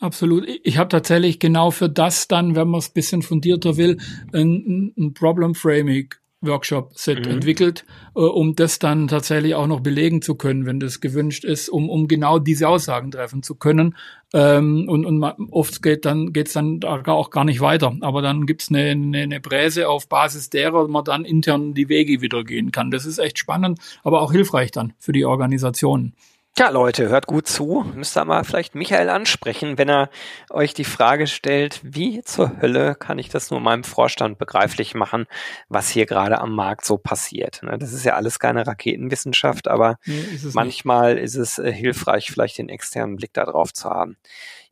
Absolut. 0.00 0.48
Ich 0.64 0.78
habe 0.78 0.88
tatsächlich 0.88 1.38
genau 1.38 1.70
für 1.70 1.88
das 1.88 2.26
dann, 2.26 2.56
wenn 2.56 2.68
man 2.68 2.78
es 2.80 2.88
bisschen 2.88 3.22
fundierter 3.22 3.76
will, 3.76 3.98
ein, 4.32 4.92
ein 4.96 5.14
Problem 5.14 5.54
Framing 5.54 6.12
Workshop-Set 6.42 7.24
mhm. 7.26 7.32
entwickelt, 7.32 7.84
äh, 8.14 8.20
um 8.20 8.54
das 8.54 8.78
dann 8.78 9.08
tatsächlich 9.08 9.54
auch 9.54 9.66
noch 9.66 9.80
belegen 9.80 10.22
zu 10.22 10.34
können, 10.34 10.66
wenn 10.66 10.80
das 10.80 11.00
gewünscht 11.00 11.44
ist, 11.44 11.68
um, 11.68 11.88
um 11.88 12.08
genau 12.08 12.38
diese 12.38 12.68
Aussagen 12.68 13.10
treffen 13.10 13.42
zu 13.42 13.54
können. 13.54 13.96
Ähm, 14.34 14.88
und, 14.88 15.06
und 15.06 15.22
oft 15.50 15.82
geht 15.82 16.04
dann 16.04 16.32
geht's 16.32 16.52
dann 16.52 16.82
auch 16.82 17.30
gar 17.30 17.44
nicht 17.44 17.60
weiter. 17.60 17.94
Aber 18.00 18.22
dann 18.22 18.46
gibt's 18.46 18.70
eine, 18.70 18.90
eine, 18.90 19.18
eine 19.18 19.40
Präse, 19.40 19.88
auf 19.88 20.08
Basis 20.08 20.50
derer 20.50 20.88
man 20.88 21.04
dann 21.04 21.24
intern 21.24 21.74
die 21.74 21.88
Wege 21.88 22.20
wieder 22.20 22.44
gehen 22.44 22.72
kann. 22.72 22.90
Das 22.90 23.06
ist 23.06 23.18
echt 23.18 23.38
spannend, 23.38 23.78
aber 24.02 24.20
auch 24.22 24.32
hilfreich 24.32 24.70
dann 24.70 24.94
für 24.98 25.12
die 25.12 25.24
Organisationen. 25.24 26.14
Tja, 26.54 26.68
Leute, 26.68 27.08
hört 27.08 27.26
gut 27.26 27.46
zu. 27.46 27.82
Müsst 27.94 28.14
ihr 28.14 28.26
mal 28.26 28.44
vielleicht 28.44 28.74
Michael 28.74 29.08
ansprechen, 29.08 29.78
wenn 29.78 29.88
er 29.88 30.10
euch 30.50 30.74
die 30.74 30.84
Frage 30.84 31.26
stellt, 31.26 31.80
wie 31.82 32.22
zur 32.24 32.60
Hölle 32.60 32.94
kann 32.94 33.18
ich 33.18 33.30
das 33.30 33.50
nur 33.50 33.58
meinem 33.58 33.84
Vorstand 33.84 34.36
begreiflich 34.36 34.94
machen, 34.94 35.24
was 35.70 35.88
hier 35.88 36.04
gerade 36.04 36.38
am 36.42 36.54
Markt 36.54 36.84
so 36.84 36.98
passiert. 36.98 37.62
Ne, 37.62 37.78
das 37.78 37.94
ist 37.94 38.04
ja 38.04 38.16
alles 38.16 38.38
keine 38.38 38.66
Raketenwissenschaft, 38.66 39.66
aber 39.66 39.96
nee, 40.04 40.20
ist 40.20 40.54
manchmal 40.54 41.14
nicht. 41.14 41.24
ist 41.24 41.36
es 41.36 41.58
äh, 41.58 41.72
hilfreich, 41.72 42.30
vielleicht 42.30 42.58
den 42.58 42.68
externen 42.68 43.16
Blick 43.16 43.32
da 43.32 43.46
drauf 43.46 43.72
zu 43.72 43.88
haben. 43.88 44.18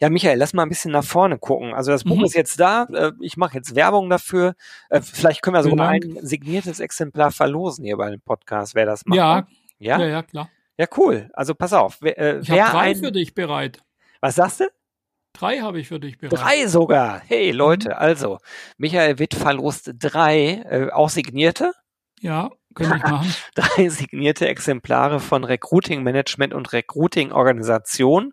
Ja, 0.00 0.10
Michael, 0.10 0.36
lass 0.36 0.52
mal 0.52 0.64
ein 0.64 0.68
bisschen 0.68 0.92
nach 0.92 1.04
vorne 1.04 1.38
gucken. 1.38 1.72
Also 1.72 1.92
das 1.92 2.04
Buch 2.04 2.18
mhm. 2.18 2.24
ist 2.24 2.34
jetzt 2.34 2.60
da. 2.60 2.88
Äh, 2.92 3.12
ich 3.20 3.38
mache 3.38 3.54
jetzt 3.54 3.74
Werbung 3.74 4.10
dafür. 4.10 4.54
Äh, 4.90 5.00
vielleicht 5.00 5.40
können 5.40 5.56
wir 5.56 5.62
sogar 5.62 5.88
ein 5.88 6.18
signiertes 6.20 6.78
Exemplar 6.78 7.30
verlosen 7.30 7.86
hier 7.86 7.96
bei 7.96 8.10
dem 8.10 8.20
Podcast, 8.20 8.74
wer 8.74 8.84
das 8.84 9.06
macht. 9.06 9.16
Ja, 9.16 9.46
ja, 9.78 9.98
ja, 9.98 10.06
ja 10.06 10.22
klar. 10.22 10.50
Ja, 10.80 10.86
cool. 10.96 11.28
Also 11.34 11.54
pass 11.54 11.74
auf. 11.74 11.98
Wer, 12.00 12.16
äh, 12.16 12.40
ich 12.40 12.50
habe 12.50 12.70
drei 12.70 12.92
ein... 12.92 12.96
für 12.96 13.12
dich 13.12 13.34
bereit. 13.34 13.82
Was 14.22 14.36
sagst 14.36 14.60
du? 14.60 14.70
Drei 15.34 15.58
habe 15.58 15.78
ich 15.78 15.88
für 15.88 16.00
dich 16.00 16.16
bereit. 16.16 16.40
Drei 16.40 16.66
sogar. 16.68 17.20
Hey 17.20 17.50
Leute, 17.50 17.90
mhm. 17.90 17.96
also 17.96 18.38
Michael 18.78 19.18
Witt 19.18 19.34
verlost 19.34 19.90
drei, 19.98 20.62
äh, 20.70 20.90
auch 20.90 21.10
signierte. 21.10 21.74
Ja, 22.20 22.48
könnte 22.74 22.96
ich 22.96 23.02
machen. 23.02 23.30
drei 23.54 23.90
signierte 23.90 24.48
Exemplare 24.48 25.20
von 25.20 25.44
Recruiting 25.44 26.02
Management 26.02 26.54
und 26.54 26.72
Recruiting 26.72 27.30
Organisation. 27.30 28.32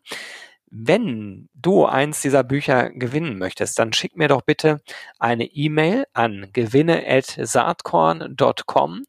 Wenn 0.67 1.49
du 1.53 1.85
eins 1.85 2.21
dieser 2.21 2.45
Bücher 2.45 2.91
gewinnen 2.91 3.37
möchtest, 3.37 3.77
dann 3.77 3.91
schick 3.91 4.15
mir 4.15 4.29
doch 4.29 4.41
bitte 4.41 4.79
eine 5.19 5.47
E-Mail 5.47 6.05
an 6.13 6.47
gewinne@saatkorn.com 6.53 9.03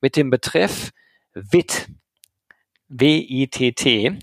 mit 0.00 0.14
dem 0.14 0.30
Betreff 0.30 0.90
WIT. 1.32 1.88
W-I-T-T. 2.88 4.18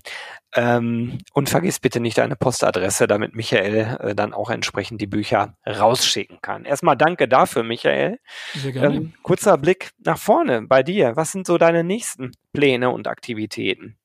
Ähm, 0.54 1.18
und 1.32 1.48
vergiss 1.48 1.80
bitte 1.80 1.98
nicht 1.98 2.18
deine 2.18 2.36
Postadresse, 2.36 3.06
damit 3.06 3.34
Michael 3.34 3.96
äh, 4.00 4.14
dann 4.14 4.34
auch 4.34 4.50
entsprechend 4.50 5.00
die 5.00 5.06
Bücher 5.06 5.56
rausschicken 5.66 6.40
kann. 6.42 6.66
Erstmal 6.66 6.96
danke 6.96 7.26
dafür, 7.26 7.62
Michael. 7.62 8.18
Sehr 8.54 8.72
gerne. 8.72 8.96
Ähm, 8.96 9.12
kurzer 9.22 9.56
Blick 9.56 9.92
nach 10.04 10.18
vorne 10.18 10.60
bei 10.62 10.82
dir. 10.82 11.16
Was 11.16 11.32
sind 11.32 11.46
so 11.46 11.56
deine 11.56 11.84
nächsten 11.84 12.32
Pläne 12.52 12.90
und 12.90 13.08
Aktivitäten? 13.08 13.96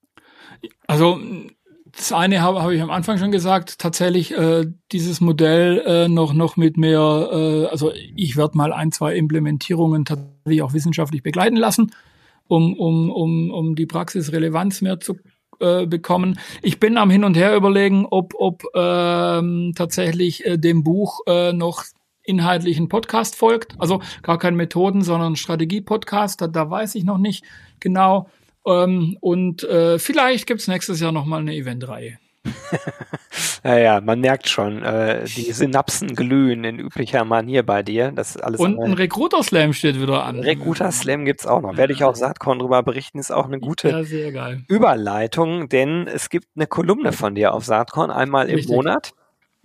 Also 0.87 1.19
das 1.91 2.13
eine 2.13 2.41
habe 2.41 2.61
hab 2.61 2.71
ich 2.71 2.81
am 2.81 2.91
Anfang 2.91 3.17
schon 3.17 3.31
gesagt, 3.31 3.79
tatsächlich 3.79 4.31
äh, 4.31 4.65
dieses 4.91 5.19
Modell 5.19 5.79
äh, 5.85 6.07
noch 6.07 6.33
noch 6.33 6.55
mit 6.55 6.77
mehr, 6.77 7.29
äh, 7.31 7.65
also 7.65 7.91
ich 8.15 8.37
werde 8.37 8.57
mal 8.57 8.71
ein, 8.71 8.91
zwei 8.91 9.15
Implementierungen 9.15 10.05
tatsächlich 10.05 10.61
auch 10.61 10.73
wissenschaftlich 10.73 11.23
begleiten 11.23 11.55
lassen, 11.57 11.91
um, 12.47 12.73
um, 12.77 13.09
um, 13.09 13.51
um 13.51 13.75
die 13.75 13.85
Praxisrelevanz 13.85 14.81
mehr 14.81 14.99
zu 14.99 15.17
äh, 15.59 15.85
bekommen. 15.85 16.39
Ich 16.61 16.79
bin 16.79 16.97
am 16.97 17.09
Hin 17.09 17.23
und 17.23 17.35
Her 17.35 17.55
überlegen, 17.55 18.05
ob, 18.05 18.33
ob 18.37 18.63
ähm, 18.75 19.73
tatsächlich 19.75 20.45
äh, 20.45 20.57
dem 20.57 20.83
Buch 20.83 21.21
äh, 21.27 21.51
noch 21.51 21.83
inhaltlichen 22.23 22.89
Podcast 22.89 23.35
folgt. 23.35 23.75
Also 23.79 24.01
gar 24.21 24.37
kein 24.37 24.55
Methoden, 24.55 25.01
sondern 25.01 25.35
Strategie-Podcast. 25.35 26.41
Da, 26.41 26.47
da 26.47 26.69
weiß 26.69 26.95
ich 26.95 27.05
noch 27.05 27.17
nicht 27.17 27.43
genau. 27.79 28.29
Ähm, 28.65 29.17
und 29.21 29.63
äh, 29.63 29.97
vielleicht 29.97 30.45
gibt's 30.45 30.67
nächstes 30.67 30.99
Jahr 30.99 31.11
nochmal 31.11 31.39
eine 31.39 31.55
Eventreihe. 31.55 32.19
naja, 33.63 34.01
man 34.01 34.19
merkt 34.19 34.49
schon, 34.49 34.83
äh, 34.83 35.25
die 35.25 35.51
Synapsen 35.51 36.15
glühen 36.15 36.63
in 36.63 36.79
üblicher 36.79 37.25
Manier 37.25 37.63
bei 37.63 37.83
dir. 37.83 38.11
Das 38.11 38.37
alles 38.37 38.59
Und 38.59 38.79
ein 38.79 38.93
Recruiter 38.93 39.43
Slam 39.43 39.73
steht 39.73 40.01
wieder 40.01 40.23
an. 40.25 40.39
Recruiter 40.39 40.91
Slam 40.91 41.25
gibt's 41.25 41.45
auch 41.45 41.61
noch. 41.61 41.77
Werde 41.77 41.93
ich 41.93 42.03
auch 42.03 42.15
Saatkorn 42.15 42.59
drüber 42.59 42.83
berichten, 42.83 43.19
ist 43.19 43.31
auch 43.31 43.45
eine 43.45 43.59
gute 43.59 43.89
ja, 43.89 44.51
Überleitung, 44.67 45.69
denn 45.69 46.07
es 46.07 46.29
gibt 46.29 46.47
eine 46.55 46.67
Kolumne 46.67 47.11
von 47.13 47.35
dir 47.35 47.53
auf 47.53 47.65
Saatkorn 47.65 48.11
einmal 48.11 48.45
Richtig. 48.47 48.69
im 48.69 48.75
Monat. 48.75 49.13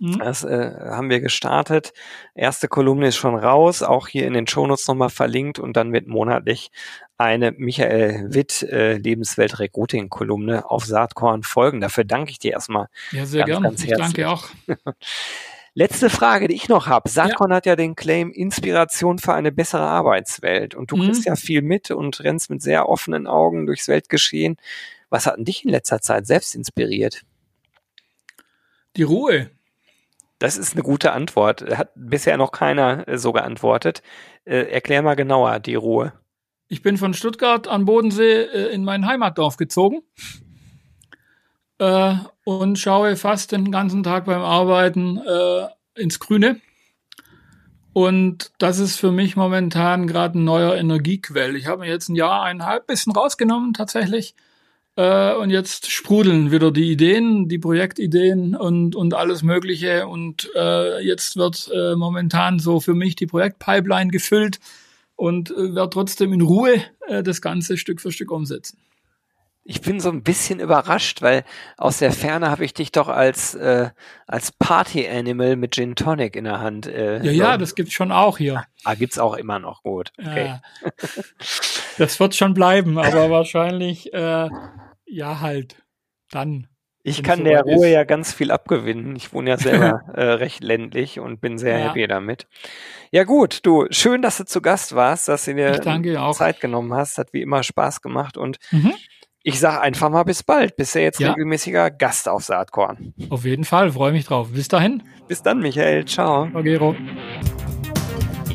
Mhm. 0.03 0.19
Das 0.19 0.43
äh, 0.43 0.75
haben 0.81 1.09
wir 1.09 1.21
gestartet. 1.21 1.93
Erste 2.35 2.67
Kolumne 2.67 3.07
ist 3.07 3.15
schon 3.15 3.35
raus, 3.35 3.83
auch 3.83 4.09
hier 4.09 4.27
in 4.27 4.33
den 4.33 4.47
Shownotes 4.47 4.85
nochmal 4.89 5.09
verlinkt 5.09 5.59
und 5.59 5.77
dann 5.77 5.93
wird 5.93 6.07
monatlich 6.07 6.71
eine 7.17 7.53
Michael 7.53 8.33
Witt 8.33 8.63
äh, 8.63 8.97
Lebenswelt 8.97 9.59
Recruiting 9.59 10.09
Kolumne 10.09 10.69
auf 10.69 10.83
Saatkorn 10.83 11.43
folgen. 11.43 11.79
Dafür 11.79 12.03
danke 12.03 12.31
ich 12.31 12.39
dir 12.39 12.51
erstmal. 12.51 12.87
Ja, 13.11 13.25
sehr 13.25 13.45
gerne. 13.45 13.73
Ich 13.77 13.87
danke 13.87 14.27
auch. 14.27 14.49
Letzte 15.73 16.09
Frage, 16.09 16.49
die 16.49 16.55
ich 16.55 16.67
noch 16.67 16.87
habe. 16.87 17.09
Saatkorn 17.09 17.51
ja. 17.51 17.55
hat 17.55 17.65
ja 17.65 17.77
den 17.77 17.95
Claim 17.95 18.29
Inspiration 18.29 19.19
für 19.19 19.33
eine 19.33 19.53
bessere 19.53 19.87
Arbeitswelt 19.87 20.75
und 20.75 20.91
du 20.91 20.97
mhm. 20.97 21.05
kriegst 21.05 21.25
ja 21.25 21.37
viel 21.37 21.61
mit 21.61 21.91
und 21.91 22.21
rennst 22.21 22.49
mit 22.49 22.61
sehr 22.61 22.89
offenen 22.89 23.25
Augen 23.25 23.67
durchs 23.67 23.87
Weltgeschehen. 23.87 24.57
Was 25.09 25.27
hat 25.27 25.37
denn 25.37 25.45
dich 25.45 25.63
in 25.63 25.71
letzter 25.71 26.01
Zeit 26.01 26.27
selbst 26.27 26.55
inspiriert? 26.55 27.21
Die 28.97 29.03
Ruhe. 29.03 29.49
Das 30.43 30.57
ist 30.57 30.73
eine 30.73 30.83
gute 30.83 31.13
Antwort. 31.13 31.61
Hat 31.77 31.91
bisher 31.95 32.35
noch 32.35 32.51
keiner 32.51 33.07
äh, 33.07 33.17
so 33.17 33.31
geantwortet. 33.31 34.03
Äh, 34.43 34.73
erklär 34.73 35.01
mal 35.01 35.15
genauer 35.15 35.61
die 35.61 35.75
Ruhe. 35.75 36.11
Ich 36.67 36.81
bin 36.81 36.97
von 36.97 37.13
Stuttgart 37.13 37.69
an 37.69 37.85
Bodensee 37.85 38.41
äh, 38.41 38.73
in 38.73 38.83
mein 38.83 39.05
Heimatdorf 39.07 39.55
gezogen 39.55 40.01
äh, 41.77 42.15
und 42.43 42.77
schaue 42.77 43.15
fast 43.15 43.53
den 43.53 43.71
ganzen 43.71 44.03
Tag 44.03 44.25
beim 44.25 44.41
Arbeiten 44.41 45.17
äh, 45.17 45.67
ins 45.95 46.19
Grüne. 46.19 46.59
Und 47.93 48.51
das 48.57 48.79
ist 48.79 48.97
für 48.97 49.13
mich 49.13 49.37
momentan 49.37 50.07
gerade 50.07 50.37
ein 50.37 50.43
neuer 50.43 50.75
Energiequell. 50.75 51.55
Ich 51.55 51.67
habe 51.67 51.83
mir 51.83 51.89
jetzt 51.89 52.09
ein 52.09 52.15
Jahr, 52.15 52.43
eineinhalb 52.43 52.85
bisschen 52.87 53.13
rausgenommen 53.13 53.73
tatsächlich 53.73 54.35
äh, 54.95 55.33
und 55.33 55.49
jetzt 55.49 55.91
sprudeln 55.91 56.51
wieder 56.51 56.71
die 56.71 56.91
Ideen, 56.91 57.47
die 57.47 57.57
Projektideen 57.57 58.55
und, 58.55 58.95
und 58.95 59.13
alles 59.13 59.43
Mögliche. 59.43 60.07
Und 60.07 60.49
äh, 60.55 61.03
jetzt 61.03 61.35
wird 61.35 61.69
äh, 61.73 61.95
momentan 61.95 62.59
so 62.59 62.79
für 62.79 62.93
mich 62.93 63.15
die 63.15 63.27
Projektpipeline 63.27 64.11
gefüllt 64.11 64.59
und 65.15 65.51
äh, 65.51 65.75
werde 65.75 65.89
trotzdem 65.89 66.33
in 66.33 66.41
Ruhe 66.41 66.83
äh, 67.07 67.23
das 67.23 67.41
Ganze 67.41 67.77
Stück 67.77 68.01
für 68.01 68.11
Stück 68.11 68.31
umsetzen. 68.31 68.77
Ich 69.65 69.79
bin 69.79 70.01
so 70.01 70.09
ein 70.09 70.23
bisschen 70.23 70.59
überrascht, 70.59 71.21
weil 71.21 71.45
aus 71.77 71.99
der 71.99 72.11
Ferne 72.11 72.51
habe 72.51 72.65
ich 72.65 72.73
dich 72.73 72.91
doch 72.91 73.07
als 73.07 73.55
äh, 73.55 73.91
als 74.27 74.51
Party 74.51 75.07
Animal 75.07 75.55
mit 75.55 75.75
Gin 75.75 75.95
Tonic 75.95 76.35
in 76.35 76.43
der 76.43 76.59
Hand. 76.59 76.85
Äh, 76.85 77.23
ja, 77.23 77.31
ja, 77.31 77.57
das 77.57 77.73
gibt's 77.73 77.93
schon 77.93 78.11
auch 78.11 78.37
hier. 78.37 78.65
Ah, 78.83 78.95
gibt's 78.95 79.17
auch 79.17 79.35
immer 79.35 79.59
noch 79.59 79.81
gut. 79.81 80.11
Okay. 80.19 80.47
Ja. 80.47 80.61
Das 81.97 82.19
wird 82.19 82.35
schon 82.35 82.53
bleiben, 82.53 82.97
aber 82.97 83.29
wahrscheinlich 83.29 84.13
äh, 84.13 84.49
ja, 85.13 85.41
halt. 85.41 85.77
Dann. 86.31 86.67
Ich 87.03 87.21
kann 87.21 87.39
so 87.39 87.43
der 87.43 87.63
Ruhe 87.63 87.87
ist. 87.87 87.93
ja 87.93 88.03
ganz 88.05 88.33
viel 88.33 88.49
abgewinnen. 88.49 89.15
Ich 89.15 89.33
wohne 89.33 89.51
ja 89.51 89.57
selber 89.57 90.01
äh, 90.13 90.23
recht 90.23 90.63
ländlich 90.63 91.19
und 91.19 91.41
bin 91.41 91.57
sehr 91.57 91.77
ja. 91.77 91.87
happy 91.89 92.07
damit. 92.07 92.47
Ja 93.11 93.25
gut, 93.25 93.59
du, 93.63 93.85
schön, 93.91 94.21
dass 94.21 94.37
du 94.37 94.45
zu 94.45 94.61
Gast 94.61 94.95
warst, 94.95 95.27
dass 95.27 95.45
du 95.45 95.53
dir 95.53 95.79
Zeit 96.31 96.61
genommen 96.61 96.93
hast. 96.93 97.17
Hat 97.17 97.33
wie 97.33 97.41
immer 97.41 97.61
Spaß 97.61 98.01
gemacht 98.01 98.37
und 98.37 98.57
mhm. 98.71 98.93
ich 99.43 99.59
sage 99.59 99.81
einfach 99.81 100.09
mal 100.09 100.23
bis 100.23 100.43
bald. 100.43 100.77
Bist 100.77 100.95
ja 100.95 101.01
jetzt 101.01 101.19
ja. 101.19 101.31
regelmäßiger 101.31 101.91
Gast 101.91 102.29
auf 102.29 102.43
Saatkorn. 102.43 103.13
Auf 103.29 103.43
jeden 103.43 103.65
Fall, 103.65 103.91
freue 103.91 104.13
mich 104.13 104.25
drauf. 104.25 104.49
Bis 104.53 104.69
dahin. 104.69 105.03
Bis 105.27 105.43
dann, 105.43 105.59
Michael. 105.59 106.05
Ciao. 106.05 106.49
Gero. 106.63 106.95